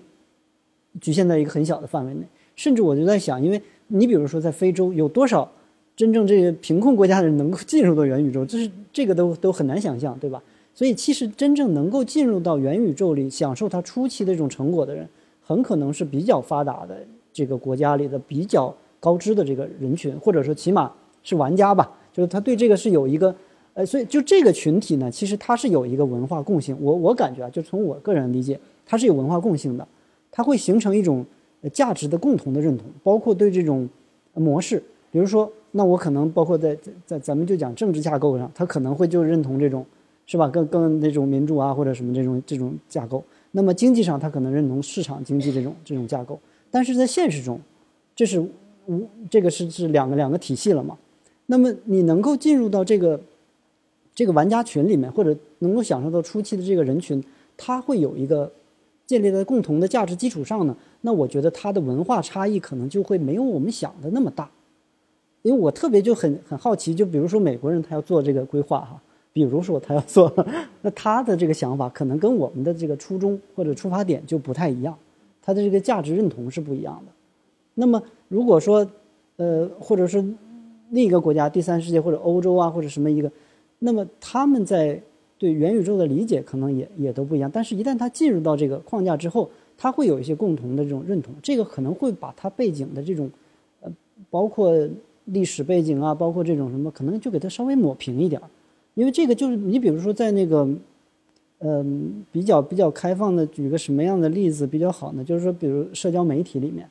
[1.01, 2.23] 局限在一个很小的范围内。
[2.57, 5.49] 甚至我就在想，因为你比如说在非洲，有多少
[5.95, 10.43] 真正这些贫困国家的人能够 进入到元宇宙，这是这个都都很难想象，对吧？
[10.75, 15.09] 所以其实真正能够进入到元宇宙里享受它初期的这种成果的人，
[15.51, 16.97] 很可能是比较发达的
[17.33, 20.93] 这个国家里的比较高知的这个人群，或者说起码
[21.25, 23.35] 是玩家吧，就是他对这个是有一个。
[23.75, 26.77] 呃，所以就这个群体呢，其实它是有一个文化共性。
[26.81, 29.87] 我我感觉啊，就从我个人理解，它是有文化共性的，
[30.31, 31.27] 它会形成一种
[31.73, 33.89] 价值的共同的认同，包括对这种
[34.35, 34.81] 模式，
[35.11, 39.85] 比如说，那我可能包括在在咱们就讲政治架构上，他可能会就认同这种，
[40.27, 40.47] 是吧？
[40.49, 43.25] 更更那种民主啊，或者什么这种这种架构。
[43.53, 46.39] 那么经济上，他可能认同市场经济这种这种架构。
[46.71, 47.61] 但是在现实中，
[48.15, 48.41] 这是
[48.87, 50.97] 无这个是是两个两个体系了嘛？
[51.47, 53.21] 那么你能够进入到这个。
[54.13, 57.23] 这个玩家群里面，或者能够享受到初期的这个人群，
[57.57, 58.51] 他会有一个
[59.07, 60.77] 建立在共同的价值基础上呢。
[61.03, 64.51] 那我觉得他的文化差异可能就会没有我们想的那么大。
[65.41, 69.01] 因为我特别就很很好奇，就比如说美国人他要做这个规划哈，
[69.33, 70.33] 比如说他要做，
[70.83, 74.97] 那他的这个想法可能跟我们的这个初衷或者出发点就不太一样，
[75.43, 77.13] 他的这个价值认同是不一样的。
[77.75, 78.87] 那么如果说，
[79.37, 80.25] 呃，或者是
[80.91, 83.31] 另一个国家、第三世界或者欧洲啊，或者什么一个。
[83.79, 85.01] 那么他们在
[85.39, 93.31] 对元宇宙的理解可能也也都不一样，但是，一旦他进入到这个框架之后，他会有一些共同的这种认同，这个可能会把他背景的这种，
[93.81, 93.91] 呃，
[94.29, 94.71] 包括
[95.25, 98.47] 历史背景啊，包括这种什么，可能就给他稍微抹平一点儿，
[99.01, 100.69] 因为这个就是你比如说在那个，
[101.61, 105.25] 嗯，比较比较开放的，举个什么样的例子比较好呢？
[105.25, 106.87] 就是说，比如社交媒体里面，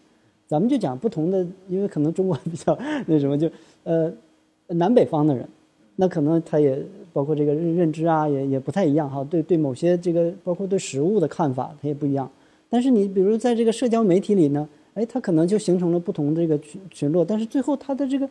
[0.48, 3.48] 咱们就讲不同的，因为可能中国比较那什么，就
[3.84, 4.12] 呃，
[4.70, 5.48] 南北方的人。
[5.98, 6.82] 那可能他也
[7.14, 9.24] 包括这个认认知啊，也也不太一样哈。
[9.30, 12.28] 对对，某些这个包括对食物的看法，它也不一样。
[12.70, 18.28] 但是你比如在这个社交媒体里呢，哎，它可能就形成了不同的这个群群落，但是最后它的这个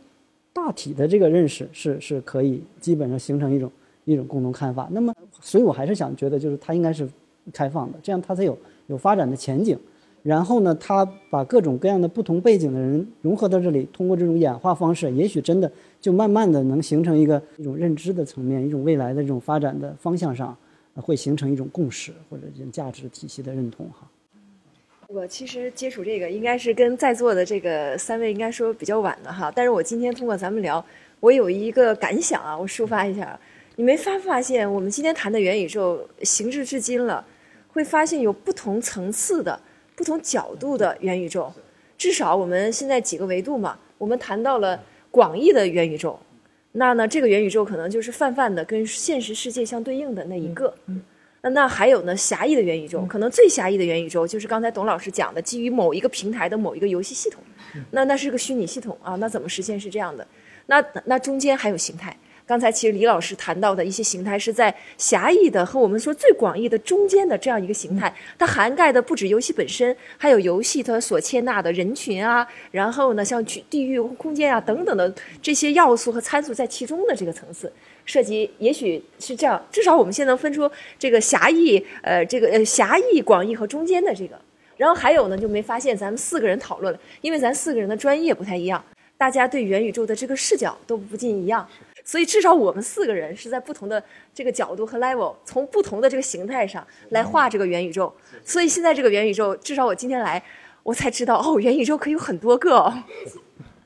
[0.59, 3.71] 大体的这个认识是是可以基本上形成一种
[4.05, 4.89] 一种共同看法。
[4.91, 7.09] 那么，所以我还是想觉得，就是它应该是
[7.53, 9.79] 开放的，这样它才有有发展的前景。
[10.25, 20.55] 然后呢，它把各种各样的不同背景的人融合到这里，通过这种演化方式，也许真的就慢慢的能形成一个一种认知的层面，一种未来的这种发展的方向上，
[20.97, 24.07] 会形成一种共识或者这种价值体系的认同哈。
[25.09, 30.85] 我其实接触这个应该是跟在座的这个三位应该说比较晚的哈，但是我今天通过咱们聊，
[31.19, 33.41] 我有一个感想啊，我抒发一下，
[33.77, 37.25] 你没发发现我们今天谈的元宇宙行至至今了，
[37.69, 39.59] 会发现有不同层次的。
[39.97, 41.53] 不同角度的元宇宙，
[41.97, 44.81] 至少我们现在几个维度嘛，我们谈到了
[45.11, 46.17] 广义的元宇宙，
[46.71, 50.73] 那呢，这个元宇宙可能就是泛泛的跟现实世界相对应的那一个。
[50.85, 50.95] 那
[51.51, 57.43] 那还有呢，狭义的元宇宙，可能最狭义的元宇宙就是刚才董老师讲的，基于某一个平台的某一个游戏系统，
[57.91, 60.27] 那那是个虚拟系统啊，那怎么实现是这样的？
[60.67, 62.17] 那那中间还有形态。
[62.47, 77.71] 刚才其实李老师谈到的一些形态，是在狭义的和我们说最广义的中间的这样一个形态，它涵盖的不止游戏本身，还有游戏它所接纳的人群啊，然后呢，像地域、空间啊等等的这些要素和参数在其中的这个层次
[78.09, 84.35] 涉及，也许是这样，至少我们现在能分出这个狭义、呃，这个呃狭义、广义和中间的这个。
[84.79, 88.83] 然后还有呢，就没发现咱们四个人讨论了，因为咱四个人的专业不太一样，
[89.19, 91.69] 大家对元宇宙的这个视角都不尽一样。
[92.03, 94.03] 所以至少我们四个人是在不同的
[94.33, 98.11] 这个角度和 level，从不同的这个形态上来画这个元宇宙。
[98.43, 100.43] 所以现在这个元宇宙，至少我今天来，
[100.83, 102.91] 我才知道哦，元宇宙可以有很多个。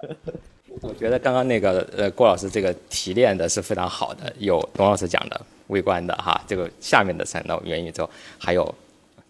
[0.82, 8.74] 我觉得刚刚那个呃郭老师这个提炼的是非常好的，有董老师讲的微观的哈，这个下面的三道元宇宙，还有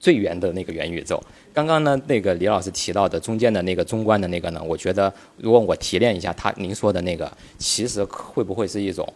[0.01, 1.23] 最圆的那个元宇宙。
[1.53, 9.07] 刚刚呢，那个李老师提到的中间的那个中观的那个呢，我觉得如果我提炼一下他您说的那个，其实会不会是一种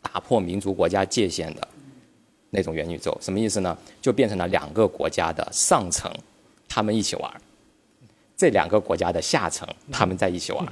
[0.00, 1.68] 打破民族国家界限的
[2.48, 3.14] 那种元宇宙？
[3.20, 3.76] 什么意思呢？
[4.00, 6.10] 就变成了两个国家的上层，
[6.66, 7.30] 他们一起玩
[8.34, 10.66] 这两个国家的下层他们在一起玩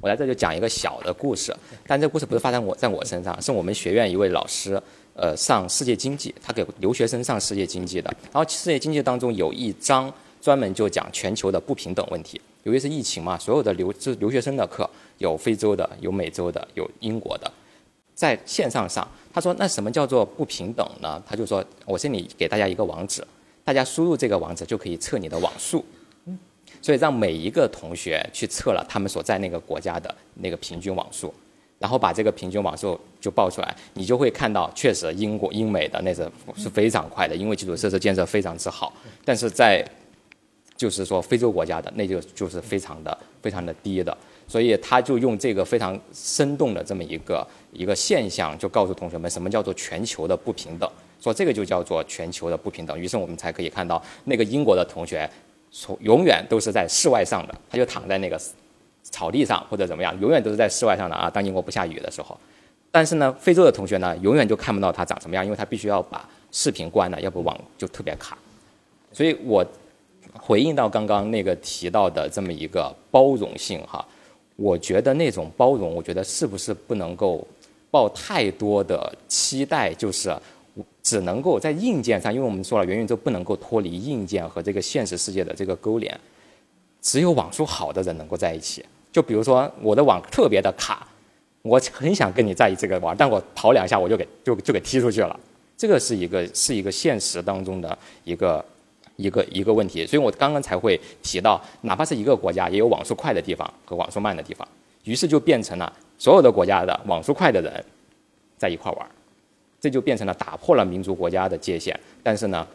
[0.00, 1.54] 我在这就讲一个小的故事，
[1.86, 4.80] 但这故事不是发生我在我身上，是我们学院一位老师，
[5.14, 10.12] 呃，上世界经济，他给留学生上世界经济的，然后世界经济当中有一章。
[10.42, 14.88] 专门就讲全球的不平等问题，由于是疫情嘛，所有的留这留学生的课
[15.18, 17.52] 有非洲的，有美洲的，有英国的，
[18.14, 19.06] 在线上上。
[19.34, 23.22] 他说：“那什么叫做不平等呢？”他就说：“我这里给大家一个网址，
[23.62, 25.84] 大家输入这个网址就可以测你的网速。
[26.82, 31.32] 所以让每一个同学去测了他们所在那个国家的那个平均网速，
[31.78, 38.92] 然后把这个平均网速就报出来，你就会看到，确实英国英美的那是是非常快的，因为基础设施建设非常之好。
[39.24, 39.84] 但是在
[40.76, 44.16] 就是说，非洲国家的那就就是非常的非常的低的，
[44.48, 52.98] 所以他就用这个非常生动的这么一个一个现象，就告诉同学们什么叫做全球的不平等，说这个就叫做全球的不平等。
[52.98, 55.28] 于是我们才可以看到那个英国的同学，
[55.70, 58.40] 从永远都是在室外上的，他就躺在那个
[59.02, 61.30] 草地上或者怎么样，永远都是在室外上的啊。
[61.30, 62.38] 当英国不下雨的时候，
[62.90, 68.36] 但是呢，非洲的同学呢，永远就看不到他长什么样，因为他必须要把视频关了，要不网就特别卡。
[69.12, 69.64] 所以我。
[70.34, 74.04] 回应到刚刚那个提到的这么一个包容性哈，
[74.54, 77.44] 我觉得那种包容，我觉得是不是不能够
[77.90, 80.32] 抱太多的期待，就是
[81.02, 86.18] 只能够在硬件上，因为我们说了元宇宙不能够脱离硬件和这个现实世界的这个勾连，
[87.00, 88.84] 只有网速好的人能够在一起。
[89.12, 91.06] 就比如说我的网特别的卡，
[91.62, 95.38] 我很想跟你在这个玩，但我跑两下我就给就就给踢出去了，
[95.76, 98.64] 这个是一个是一个现实当中的一个。
[99.16, 104.66] 一个一个问题，所以我刚刚才会提到，哪怕是一个国家，也有网速快的地方和网速慢的地方，
[105.04, 107.84] 于是就变成了所有的国家的网速快的人
[108.56, 109.06] 在一块玩，
[109.80, 112.66] 这就变成了打破了民族国家的界限，但是呢，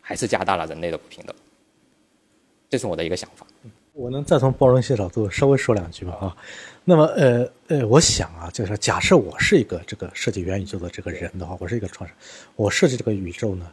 [0.00, 1.34] 还是加大了人类的不平等。
[2.68, 3.44] 这是我的一个想法。
[3.92, 6.36] 我能再从包容性角度稍微说两句吧啊，
[6.84, 13.66] 那么呃呃，我想啊，就是假设我是一个这个设计元宇宙的这个人的话，我是一个创始人，我设计这个宇宙呢。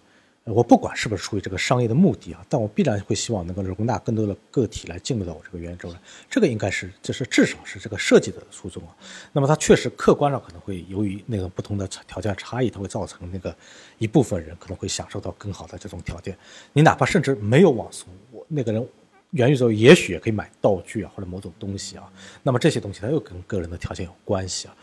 [0.47, 5.99] 我不管是不是出于这个商业的目的啊，但我必然会希望能够容纳更多的个体来进入到我这个元宇宙来。
[6.29, 8.95] 这个应该是，这是至少是这个设计的初衷啊。
[9.33, 13.53] 那么它确实客观上可能会由于那个不同的条件差异，它会造成那个
[13.97, 16.37] 一部分人可能会享受到更好的这种条件。
[16.71, 18.87] 你哪怕甚至没有网速，我那个人
[19.31, 22.09] 元宇宙也许也可以买道具啊或者某种东西啊。
[22.41, 24.75] 那么这些东西它又跟个人的条件有关系啊。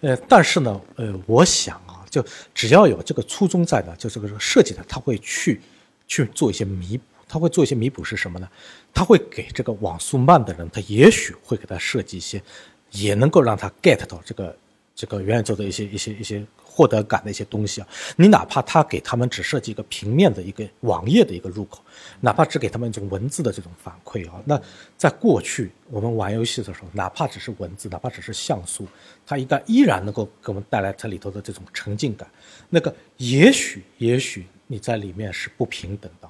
[0.00, 2.01] 呃，但是呢，呃，我想啊。
[2.12, 2.22] 就
[2.54, 5.58] 只要有这个初衷在的，就这个设计的，他会去
[6.06, 8.46] 去做一些弥补，他会做一些弥补是什么呢？
[8.92, 12.42] 他会给这个网速慢的人，他也许会给他设计一些，
[12.90, 14.54] 也能够让他 get 到这个
[14.94, 16.44] 这个原宇宙的一些一些一些。
[16.74, 21.82] 获得感的一些东西啊，你哪怕他给他们只设计一个平面的一个网页的一个入口，
[22.20, 24.58] 哪怕只给他们一种文字的这种反馈啊，那
[24.96, 28.88] 在过去我们玩游戏的时候，哪怕只是文字，哪怕只是像素，
[29.26, 32.26] 它一旦依然能够给我们带来它里头的这种沉浸感。
[32.70, 36.28] 那个也许也许你在里面是不平等的，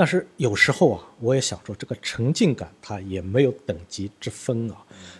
[0.00, 4.76] 但是有时候啊，我也想说，这个沉浸感它也没有等级之分啊。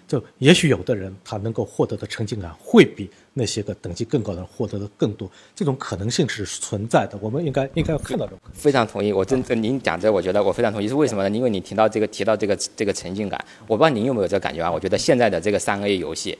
[0.09, 7.19] 就也许有的人他能够获得的沉浸感会比那些个等级更高的人获得的更多，这种可能性是存在的。
[7.21, 8.41] 我们应该应该要看到这种。
[8.55, 10.89] 非常同意，我真您讲这，我觉得我非常同意。
[10.89, 11.37] 是为什么呢？
[11.37, 14.73] 因为你提到这个提到这个这个沉浸感，我不知道您有没有这个感觉啊？
[14.73, 16.39] 我觉得现在的这个三 A 游戏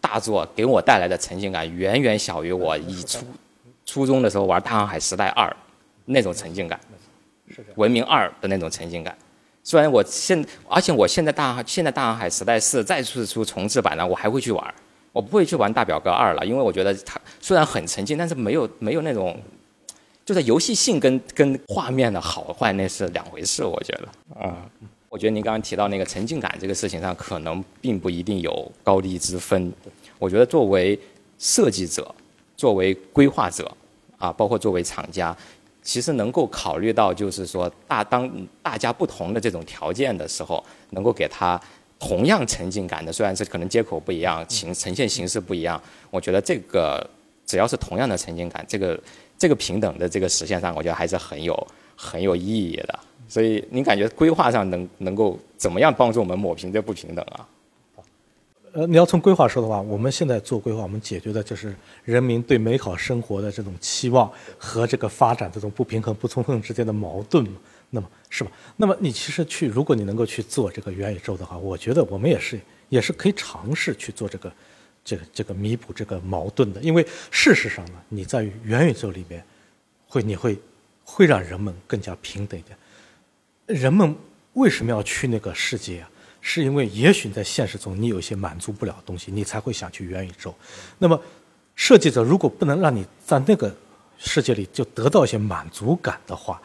[0.00, 3.26] 大作给我带来的沉浸感远远小于我以初
[3.84, 5.48] 初中的时候玩《大航海时代二》
[6.04, 6.78] 那种沉浸感，
[7.76, 9.16] 《文明二》的那种沉浸感。
[9.62, 14.74] 虽然我现，而且我现在大现在大航海时代四再次出重置版了，我还会去玩，
[15.10, 19.40] 我不会去玩大表哥二了，因为我觉得它虽然很沉浸，但是没有没有那种，
[20.22, 24.54] 就是游戏性跟跟画面的好坏那是两回事，我觉得啊，
[25.08, 29.72] 我觉得您刚刚提到那个沉浸感这个事情上，可能并不一定有高低之分。
[30.18, 30.98] 我觉得作为
[31.38, 32.14] 设计者，
[32.54, 33.74] 作为规划者，
[34.18, 35.34] 啊，包括作为厂家。
[35.84, 38.28] 其实能够考虑到，就是说大当
[38.62, 41.60] 大家不同的这种条件的时候，能够给他
[41.98, 45.80] 同样沉浸感的，虽然是可能接口不一样，形呈现形式不一样，
[46.10, 47.06] 我觉得这个
[47.46, 48.98] 只要是同样的沉浸感，这个
[49.36, 52.98] 这个平等的这个实现上，我觉得还是很有很有意义的。
[53.28, 57.46] 所以您感觉规划上能能够怎么样帮助我们抹平这不平等啊？
[58.74, 61.72] 呃，你要从规划说的话，我们现在做规划，我们解决的就是
[62.02, 67.52] 人民对美好生活的这种期望和这个发展这种不平衡、不充分之间的矛盾嘛。
[67.90, 68.50] 那么是吧？
[68.76, 74.52] 那么你其实去，如果你能够去做这个元宇宙的话，我觉得我们也是也是可以尝试去做这个
[75.04, 76.80] 这个这个弥补这个矛盾的。
[76.80, 79.44] 因为事实上呢，你在元宇宙里面
[80.08, 80.58] 会你会
[81.04, 82.76] 会让人们更加平等一点。
[83.66, 84.12] 人们
[84.54, 86.10] 为什么要去那个世界啊？
[86.46, 90.54] 是因为也许在现实中你有一些满足不了的东西，你才会想去元宇宙。
[90.98, 91.18] 那么，
[91.74, 93.74] 设计者如果不能让你在那个
[94.18, 96.60] 世界里就得到一些满足感的话，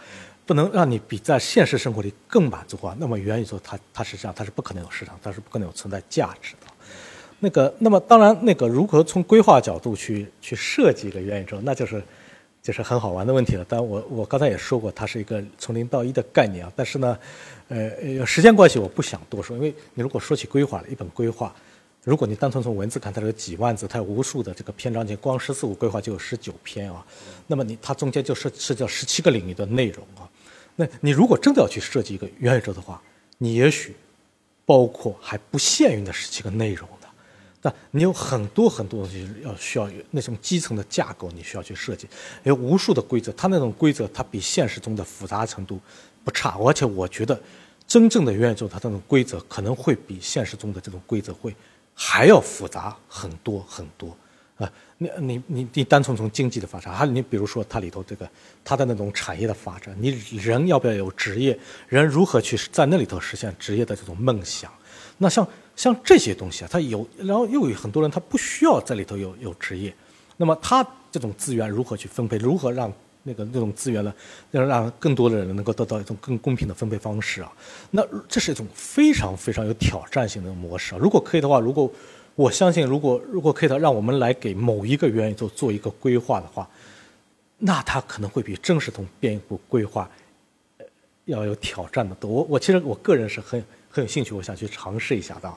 [0.45, 6.67] 不能让你比在现实生活里更满足的话，那么元宇宙它它实际上，它是不可能有市场，它是不可能有存在价值的。
[7.39, 12.03] 那个，那么当然，那个如何从规划角度去去设计一个元宇宙，那就是。
[12.61, 16.71] 就是很好玩的问题了，但我我刚才也说过，它是一个从零到一的概念啊。
[16.75, 17.17] 但是呢，
[17.69, 21.55] 呃，时间关系，我不想多说，因为你如果说起规划，一本规划，
[22.03, 27.05] 如果你单纯从文字看，它有几万字，它有无数的这个篇章节，光“十四五”规划就有十九篇啊。
[27.45, 30.27] 那么你它中间就涉涉及到十七个领域的内容啊。
[30.75, 32.99] 那你如果真的要去设计一个元宇宙的话，
[33.37, 33.95] 你也许
[34.65, 37.07] 包括还不限于那十七个内容的。
[37.61, 42.07] 但你有很多很多东西要需要那种基层的架构，你需要去设计，
[42.43, 43.31] 有无数的规则。
[43.33, 45.77] 它那种规则，它比现实中的复杂程度
[46.29, 47.39] 不差，而且我觉得，
[47.87, 51.55] 真正的元宇宙它这种规则可能会比现实中的这种规则会
[51.95, 54.15] 还要复杂很多很多
[54.57, 54.71] 啊！
[54.99, 58.29] 你你你你单纯从经济的发展，还你比如说它里头这个
[58.63, 61.57] 它的那种产业的发展，你人要不要有职业？
[61.87, 64.71] 人如何去在那里头实现职业的这种梦想？
[65.17, 65.47] 那像。
[65.75, 69.95] 像这些东西啊，它有，然后又有很多人他不需要在里头有有职业，
[70.35, 72.35] 那么他这种资源如何去分配？
[72.35, 72.91] 如何让
[73.23, 74.13] 那个那种资源呢，
[74.51, 77.51] 要让更多的人能够得到一种更公平的分配方式啊？
[77.91, 80.97] 那这是一种非常非常有挑战性的模式啊！
[81.01, 81.91] 如果可以的话，如果
[82.35, 86.69] 我相信，如果如果可以的，让我们来给某一个元宇宙做一个规划的话，
[87.57, 90.09] 那它可能会比正式从编一部规划
[91.25, 92.29] 要有挑战的多。
[92.29, 93.63] 我我其实我个人是很。
[93.91, 95.51] 很有兴趣，我想去尝试一下的，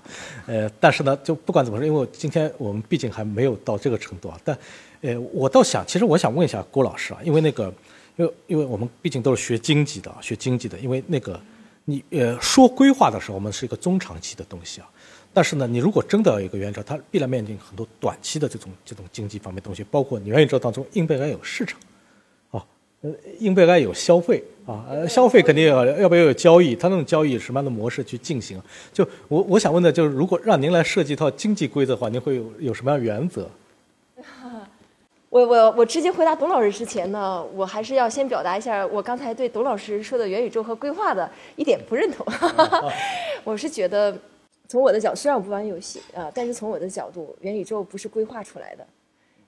[0.46, 4.40] 呃，但是呢，就不管怎么说，因为今天我们毕竟还没有到这个程度啊。
[4.42, 4.58] 但，
[5.02, 7.72] 呃，我倒想，其实我想问一下郭老师啊，因为那个，
[8.16, 11.38] 因为因为我们毕竟都是学经济的啊，学经济的，因为那个，
[11.84, 14.88] 你呃说规划的时候，我们是一个中长期的东西啊。
[15.34, 21.78] 但是呢，你如果真的要一个元宇宙，它必然面临很多短期的这种这种经济方面东西，包括你元宇宙当中应不应该有市场。
[23.04, 24.86] 呃，应不应该有消费啊？
[24.88, 26.76] 呃，消费肯定要，要不要有交易？
[26.76, 28.62] 它那种交易什么样的模式去进行？
[28.92, 33.50] 就我我想问的就是，如果让您来设计一套经济规则的话，您会有有什么样原则？
[35.32, 41.26] 我我我直接回答董老师之前呢，我还是要先表达一下我刚才对董老师说的元宇宙和规划的
[41.56, 42.26] 一点不认同。
[43.42, 44.14] 我是觉得，
[44.68, 48.86] 从我的角，虽然我不玩游戏啊，但是从我的角度，元宇宙不是规划出来的，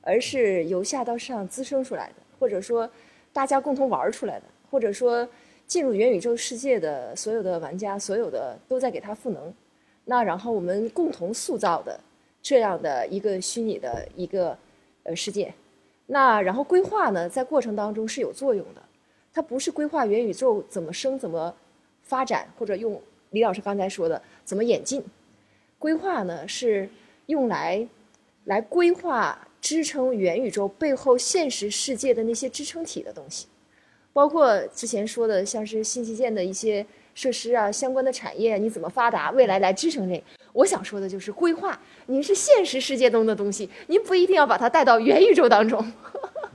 [0.01, 2.89] 而是由下到上滋生出来的，或者说。
[3.35, 5.29] 大家共同玩出来的，或者说
[5.67, 9.53] 进入元宇宙世界的所有的玩家，所有的都在给它赋能。
[10.05, 11.99] 那然后我们共同塑造的
[12.41, 14.57] 这样的一个虚拟的一个
[15.03, 15.53] 呃世界。
[16.07, 18.83] 那然后规划呢，在过程当中是有作用的。
[19.33, 21.55] 它不是规划元宇宙怎么生、怎么
[22.03, 23.01] 发展，或者用
[23.31, 25.03] 李老师刚才说的怎么演进。
[25.79, 26.89] 规划呢是
[27.27, 27.87] 用来
[28.45, 29.39] 来规划。
[29.65, 33.47] 支撑元宇宙背后现实世界的那些支撑体的东西，
[34.13, 40.23] 包括之前说的像是新基建的一些设施啊，相关的产业你怎么发达，未来来支撑这？
[40.55, 45.85] 我想说的就是规划，您是现实世界中的东西，您不一定要把它带到元宇宙当中。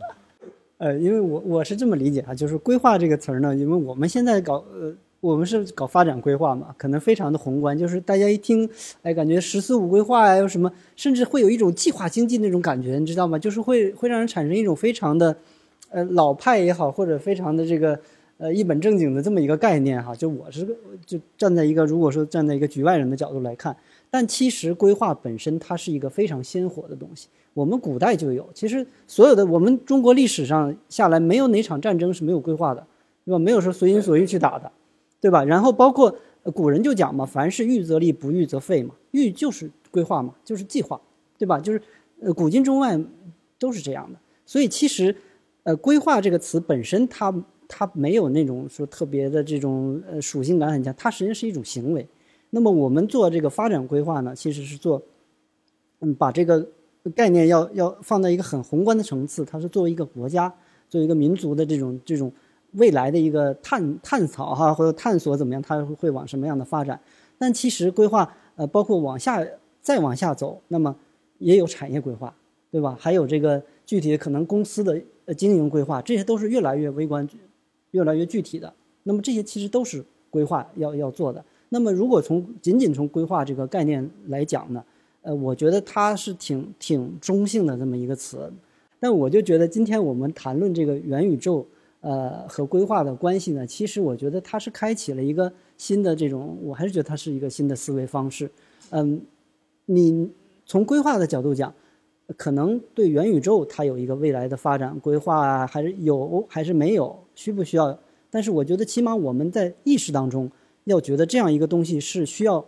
[0.80, 4.95] 呃，因为我我是这么理解啊，就是规划这个词儿呢，因为我们现在搞呃。
[5.21, 8.69] 我们是搞发展规划嘛，可能非常的宏观，就是大家一听，
[9.03, 13.38] 哎，感觉“十四五”规划呀，有什么，甚至会有一种计划经济那种感觉，你知道吗？
[13.38, 15.35] 就是会会让人产生一种非常的，
[15.89, 17.99] 呃，老派也好，或者非常的这个，
[18.40, 20.16] 呃一本正经的这么一个概念哈。
[20.16, 20.68] 就我是
[21.06, 23.78] 就站在一个如果说站在一个局外人的角度来看，
[24.10, 27.28] 但其实规划本身它是一个非常鲜活的东西。
[27.53, 32.88] 我们古代就有，其实所有的我们中国历史上下来，没有哪场战争是没有规划的，
[33.26, 33.38] 对吧？
[33.38, 34.72] 没有说随心所欲去打的，
[35.20, 35.44] 对吧？
[35.44, 36.16] 然后包括
[36.53, 38.95] 古人就讲嘛，凡事预则立，不预则废嘛。
[39.11, 41.02] 预就是规划嘛，就是计划，
[41.38, 41.60] 对吧？
[41.60, 41.82] 就是
[42.22, 42.98] 呃，古今中外
[43.57, 44.20] 都是这样的。
[44.45, 45.14] 所以其实，
[45.64, 47.34] 呃，规划这个词本身，它
[47.69, 52.05] 它没有那种说特别的这种呃属性感很强，它实际上是一种行为。
[52.49, 55.01] 那么我们做这个发展规划呢，其实是做，
[56.01, 56.67] 嗯，把这个。
[57.15, 60.53] 概念要要放在一个很宏观的层次，它是作为一个国家、
[60.89, 62.31] 作为一个民族的这种这种
[62.73, 66.99] 未来的一个探探讨哈，或者探索怎么样，它会往什么样的发展？
[67.37, 69.43] 但其实规划呃，包括往下
[69.81, 70.93] 再往下走，那么
[71.37, 72.35] 也有产业规划，
[72.69, 72.95] 对吧？
[72.99, 75.01] 还有这个具体可能公司的
[75.33, 77.27] 经营规划，这些都是越来越微观、
[77.91, 78.74] 越来越具体的。
[79.03, 81.44] 那么这些其实都是规划要要做的。
[81.70, 84.84] 那么如果从仅仅从规划这个概念来讲呢？
[85.22, 88.49] 呃，我觉得它是挺挺中性的这么一个词，
[89.02, 91.68] 但我就觉得今天我们谈论这个元宇宙，
[91.99, 98.49] 呃，和规划的关系呢，其实我觉得它是开启了一个新的这种，我还是觉得它是一个新的思维方式。
[98.91, 99.22] 嗯，
[99.88, 100.32] 你
[100.66, 101.72] 从规划的角度讲，
[102.38, 107.98] 可能对元宇宙它有一个未来的发展规划啊，还是有还是没有，需不需要？
[108.30, 110.52] 但是我觉得起码我们在意识当中
[110.84, 112.66] 要觉得这样一个东西是需要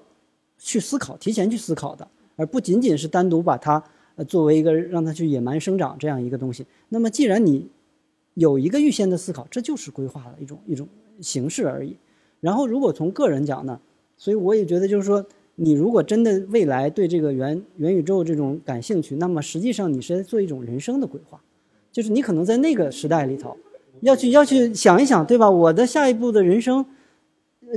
[0.57, 2.07] 去思考，提前去思考的。
[2.37, 3.83] 而不仅仅是单独把它
[4.29, 6.65] 作为一个让它去野蛮生长这样一个东西。
[6.87, 7.67] 那么，既然你
[8.35, 10.87] 有一个预先的思考，这就是规划的一种一种
[11.19, 11.97] 形式而已。
[12.39, 13.79] 然后，如果从个人讲呢，
[14.15, 15.23] 所以我也觉得就是说，
[15.55, 21.39] 你如果真的未来对这个元元宇宙这种感兴趣，那么实际上你是在做一种人生的规划，
[21.91, 23.55] 就是你可能在那个时代里头
[24.01, 25.49] 要去要去想一想，对吧？
[25.49, 26.85] 我的下一步的人生，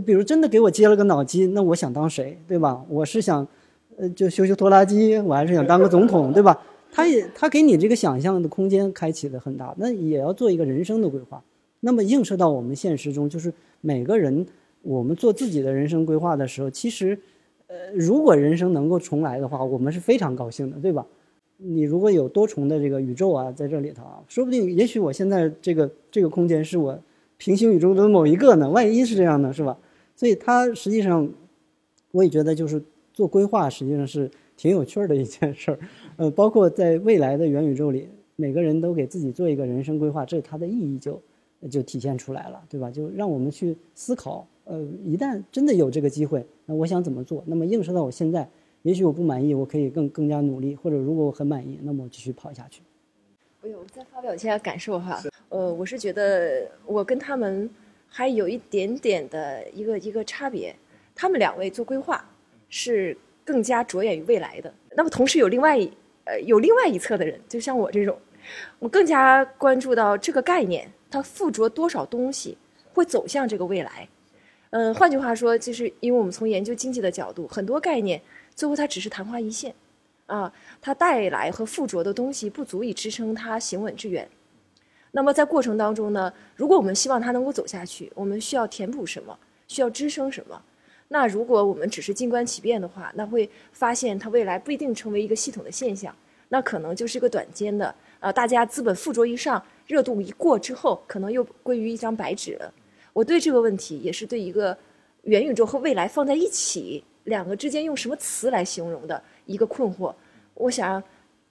[0.05, 2.85] 比如真的给我接了个脑机，那我想当谁，对吧？
[2.89, 3.47] 我是想。
[3.97, 6.61] 呃，就修修拖拉机，我还是想当个总统，对吧？
[6.91, 11.41] 他也他给你这个想象的空间开启的很大，那也要做一个人生的规划。
[11.79, 14.45] 那么映射到我们现实中，就是每个人
[14.83, 17.17] 我们做自己的人生规划的时候，其实，
[17.69, 21.07] 呃，如果人生能够重来的话，我们是非常高兴的，对吧？
[21.65, 26.99] 你如果有多重的这个宇宙啊，在这里头啊，说不定也许我现在这个这个空间是我
[27.37, 29.79] 平行宇宙的某一个呢，万一是这样呢，是吧？
[30.15, 31.29] 所以它实际上，
[32.13, 32.83] 我也觉得就是。
[33.15, 35.79] 做规划实际上是挺有趣儿的一件事儿，
[36.17, 41.23] 呃，包括在未来的元宇宙里，每个人都给自己做一个人生规划，这它的意义就
[41.71, 42.91] 就体现出来了，对吧？
[42.91, 47.45] 就让我们去思考，呃，一旦真的有这个机会，那我想怎么做？
[47.47, 48.51] 那么映射到我现在，
[48.85, 52.81] 也许我不满意，我可以更更加努力，或者如果我很满意，那么我继续跑下去。
[53.63, 57.69] 哎呦，再发表一下感受哈，呃，我是觉得我跟他们
[58.07, 60.75] 还有一点点的一个一个差别，
[61.15, 62.25] 他们两位做规划。
[62.77, 64.73] 是更加着眼于未来的。
[64.97, 65.89] 那么，同时有另外一
[66.25, 68.19] 呃有另外一侧的人，就像我这种，
[68.81, 72.59] 我更加关注到这个概念，它附着多少东西
[72.93, 74.09] 会走向这个未来。
[74.71, 78.21] 嗯，换句话说，就是因为我们从研究经济的角度，很多概念
[78.55, 79.75] 最后它只是昙花一现，
[80.27, 84.29] 啊，它带来和附着的东西不足以支撑它行稳致远。
[85.13, 89.39] 那么在过程当中呢，如果我们希望它能够走下去，我们需要填补什么？
[89.69, 90.61] 需要支撑什么？
[91.09, 96.15] 那如果我们只是静观其变的话，那会发现它未来不一定成为一个系统的现象，
[96.49, 102.73] 那可能就是一个短间的啊，大家资本附着一上，热度一过之后，可能又归于一张白纸了。
[103.13, 104.77] 我对这个问题也是对一个
[105.23, 110.15] 元宇宙和未来放在一起，两个之间用什么词来形容的一个困惑。
[110.55, 111.03] 我想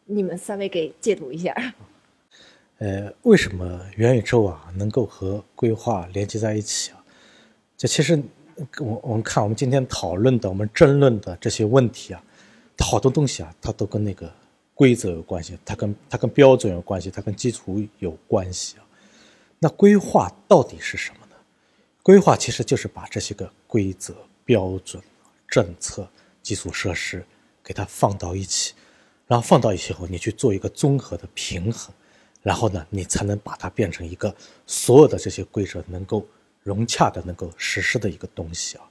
[0.05, 1.53] 你们三位给解读一下。
[2.79, 7.03] 呃，为什么元宇宙啊能够和规划连接在一起啊？
[7.77, 8.21] 这其实。
[8.77, 12.23] 我我们看，我们今天讨论的、我们争论的这些问题啊，
[12.77, 14.31] 好多东西啊，它都跟那个
[14.75, 18.85] 规则有关系，它跟它跟标准有关系，它跟基础有关系啊。
[19.57, 21.35] 那规划到底是什么呢？
[22.03, 24.13] 规划其实就是把这些个规则、
[24.45, 25.01] 标准、
[25.53, 26.07] 政策、
[26.41, 27.23] 基础设施
[27.63, 28.73] 给它放到一起，
[29.27, 31.93] 然后放到一起后，你去做一个综合的平衡，
[32.41, 34.33] 然后呢，你才能把它变成一个
[34.65, 36.25] 所有的这些规则能够。
[36.65, 38.83] 融洽的能够实施的一个东西啊，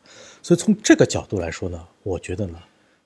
[0.42, 2.58] 所以从这个角度来说呢，我觉得呢，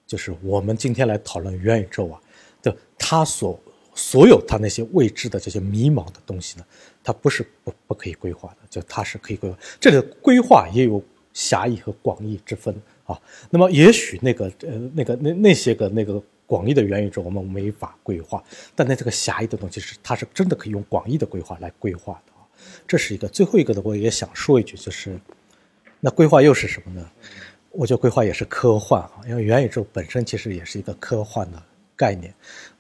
[0.04, 2.20] 就是我们今天来讨论元宇宙啊，
[2.60, 3.56] 的它所
[3.94, 6.66] 所有它那些未知的这些迷茫的东西呢，
[7.04, 9.56] 它不是不不可以规划的，就它是可以规划。
[9.78, 11.00] 这里的规划也有
[11.32, 12.74] 狭义和广义之分
[13.06, 13.20] 啊。
[13.50, 18.42] 那么也许那个呃那个那那些个那个广义的元宇宙我们没法规划，
[18.74, 22.32] 但那这个狭义的东西是它是真的可以用广义的规划来规划的。
[22.86, 23.28] 这是一个。
[23.28, 25.18] 最后一个的，我也想说一句，就是
[26.00, 27.10] 那规划又是什么呢？
[27.70, 31.62] 我觉得规划也是科幻啊，因为元宇宙本身其实也是一个科幻的
[31.94, 32.32] 概念。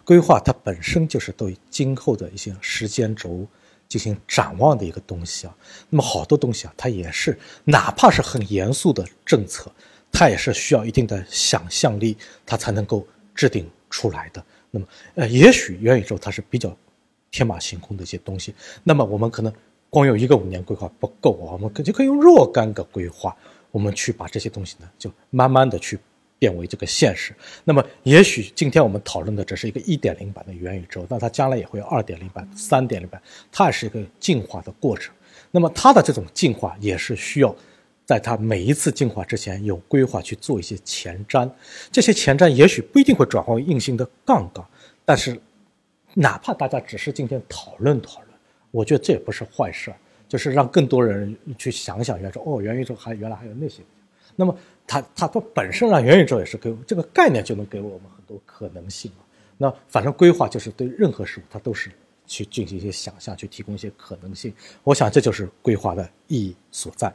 [0.04, 3.46] 规划它本身就是对今后的一些时间轴
[3.88, 5.54] 进行展望的一个东西啊。
[5.90, 9.70] 那么好多东西啊，它也是哪怕是很严肃的政策，
[10.12, 14.44] 它也是需要一定的想象力，它才能够制定出来的。
[14.70, 16.76] 那么，呃，也许元宇宙它是比较
[17.30, 18.54] 天马行空的一些东西。
[18.82, 19.52] 那么我们可能
[19.90, 23.36] 光有一个五年规划不够啊，我们可就可以用若干个规划。
[23.72, 25.98] 我们去把这些东西呢，就慢慢的去
[26.38, 27.34] 变为这个现实。
[27.62, 33.20] 那么，也许今天我们讨论的只是一个一点零版的元宇宙，那它将来也会有二点零版、三点零版，
[33.52, 35.14] 它也是一个进化的过程。
[35.50, 37.54] 那么，它的这种进化也是需要
[38.06, 41.50] 在它每一次进化之前有规划去做一些前瞻。
[41.92, 44.64] 这些前瞻也许不一定会转化为硬性的杠杆，
[45.04, 45.38] 但是
[46.14, 48.28] 哪怕大家只是今天讨论讨论，
[48.70, 49.92] 我觉得这也不是坏事。
[50.28, 53.80] 就是让更多人去想想元宇宙哦，元宇宙还原来还有那些，
[54.34, 54.52] 那么
[54.84, 59.18] 它它它本身让元宇宙也是给这个概念就能给我们很多可能性嘛。
[59.56, 61.92] 那反正规划就是对任何事物它都是
[62.26, 64.52] 去进行一些想象，去提供一些可能性。
[64.82, 67.14] 我想这就是规划的意义所在。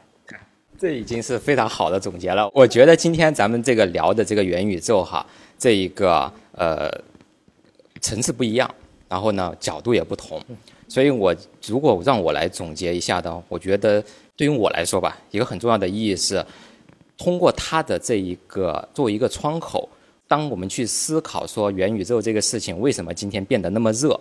[0.82, 2.50] 这已经是非常好的总结了。
[2.52, 5.24] 我觉得今天咱们这个聊的这个元宇宙哈，
[5.56, 6.90] 这一个呃
[8.00, 8.68] 层次不一样，
[9.08, 10.42] 然后呢角度也不同。
[10.88, 11.32] 所以，我
[11.64, 14.04] 如果让我来总结一下的，我觉得
[14.34, 16.44] 对于我来说吧，一个很重要的意义是，
[17.16, 19.88] 通过它的这一个作为一个窗口，
[20.26, 24.20] 当我们去思考说元宇宙这个事情为什么今天变得那么热，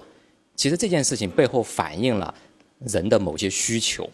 [0.56, 2.32] 其实这件事情背后反映了
[2.86, 4.08] 人的某些需求。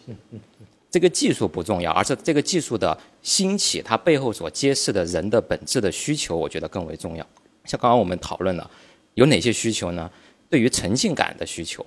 [0.90, 7.26] 这个技术不重要，而是这个技术的兴起，它背后所揭示的人的本质的需求，我觉得更为重要。
[7.66, 8.70] 像刚刚我们讨论了
[9.16, 10.10] 有哪些需求呢？
[10.50, 11.86] 对于沉浸感的需求。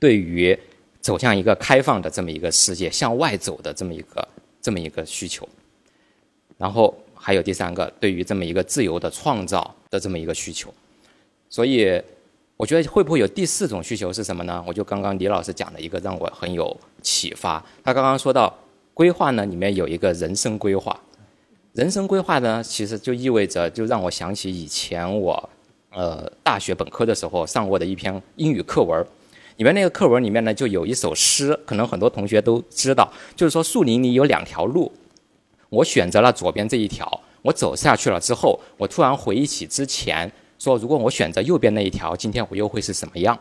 [0.00, 0.58] 对于
[1.00, 4.28] 走向一个开放的这么一个世界，向外走的这么一个
[4.60, 5.48] 这么一个需求，
[6.58, 10.74] 然后还有第三个，对于这么一个自由的创造的这么一个需求，
[11.48, 12.02] 所以
[12.62, 14.62] 我觉得会不会有第四种需求是什么呢？
[14.64, 17.60] 我就刚刚李老师讲的一个让我很有启发。
[17.82, 18.56] 他刚刚说到
[18.94, 20.96] 规划呢，里面有一个人生规划，
[21.72, 25.50] 人生规划呢，其实就意味着就让我想起以前我
[25.90, 29.04] 呃大学本科的时候上过的一篇英语课文。
[29.56, 34.92] 里面那个课文里面呢，就有一首诗，可能很多同学都知道，就是说树林里有两条路，
[35.68, 40.30] 我选择了左边这一条，我走下去了之后，我突然回忆起之前
[40.62, 43.36] 说，如果我选择右边那一条，今天我又会是什么样？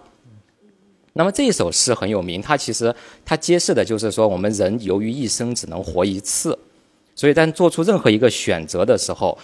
[1.14, 2.94] 那么这一首诗很有名，它其实
[3.24, 6.58] 它揭示的就是说，我们人由于一生只能活一次，
[7.14, 9.38] 所以在做出任何一个选择的时候，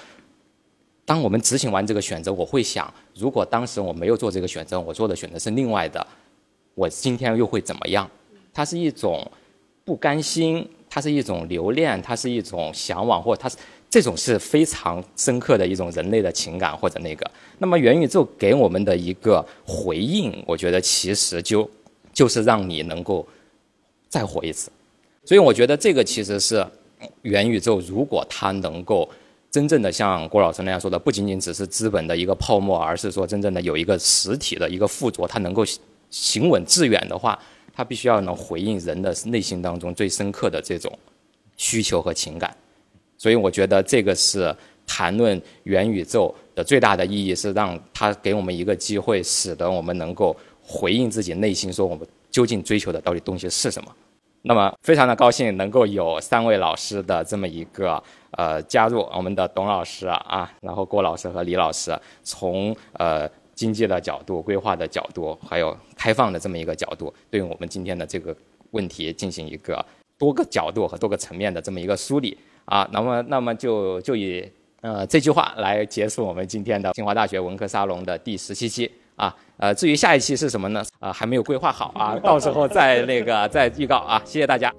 [1.05, 6.07] 当我们执行完这个选择，我会想，如果当时我没有做这个选择，我做的选择是另外的。
[6.73, 8.09] 我今天又会怎么样？
[8.51, 9.31] 它是一种
[9.85, 13.55] 不甘心，它是一种留恋，它是一种向往，或它是
[13.89, 17.29] 这种是非常深刻的一种人类的情感或者那个。
[17.59, 21.69] 那么元宇宙给我们的一个回应，我觉得其实就
[22.13, 23.27] 就是让你能够
[24.09, 24.71] 再活一次。
[25.25, 26.65] 所以我觉得这个其实是
[27.21, 29.09] 元宇宙，如果它能够
[29.49, 35.63] 真正的像郭老师那样说的，不仅仅只是资本的一个泡沫，而是说真正的有一个实体的一个附着，它能够。
[36.09, 37.37] 行稳致远的话，
[37.75, 40.89] 它必须要能回应人的内心当中最深刻的这种
[41.57, 42.55] 需求和情感，
[43.17, 53.91] 所以我觉得这个是谈论元宇宙的最大的意义，是让它给我们一个机会，使得我们能够回应自己内心，说我们究竟追求的到底东西是什么。
[54.43, 63.29] 那么非常的高兴能够有三位老师的这么一个呃加入，我们的董老师啊，然后郭老师和李老师从呃。
[63.57, 68.31] 经济的角度、规划的角度，还有开放的这么一个角度，对我们今天的这个
[68.69, 69.83] 问题进行一个
[70.15, 72.37] 多个角度和多个层面的这么一个梳理
[72.67, 72.87] 啊。
[72.93, 74.49] 那么，那么就就以
[74.81, 79.35] 呃这句话来结束我们今天的清华大学文科沙龙的第十七期啊。
[79.57, 80.83] 呃，至于下一期是什么呢？
[80.99, 84.21] 啊，还没有规划好啊，到时候再那个再预告啊。
[84.23, 84.71] 谢谢大家。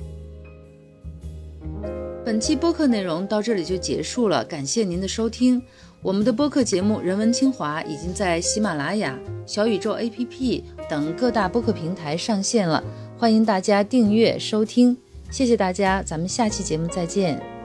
[2.25, 5.61] 本期播客内容到这里就结束了，感谢您的收听。
[6.01, 12.85] 我们的播客节目《人文清华》已经在喜马拉雅、小宇宙 APP 等各大播客平台上线了，
[13.17, 14.97] 欢迎大家订阅收听。
[15.31, 17.58] 谢谢大家，咱们下期节目再见。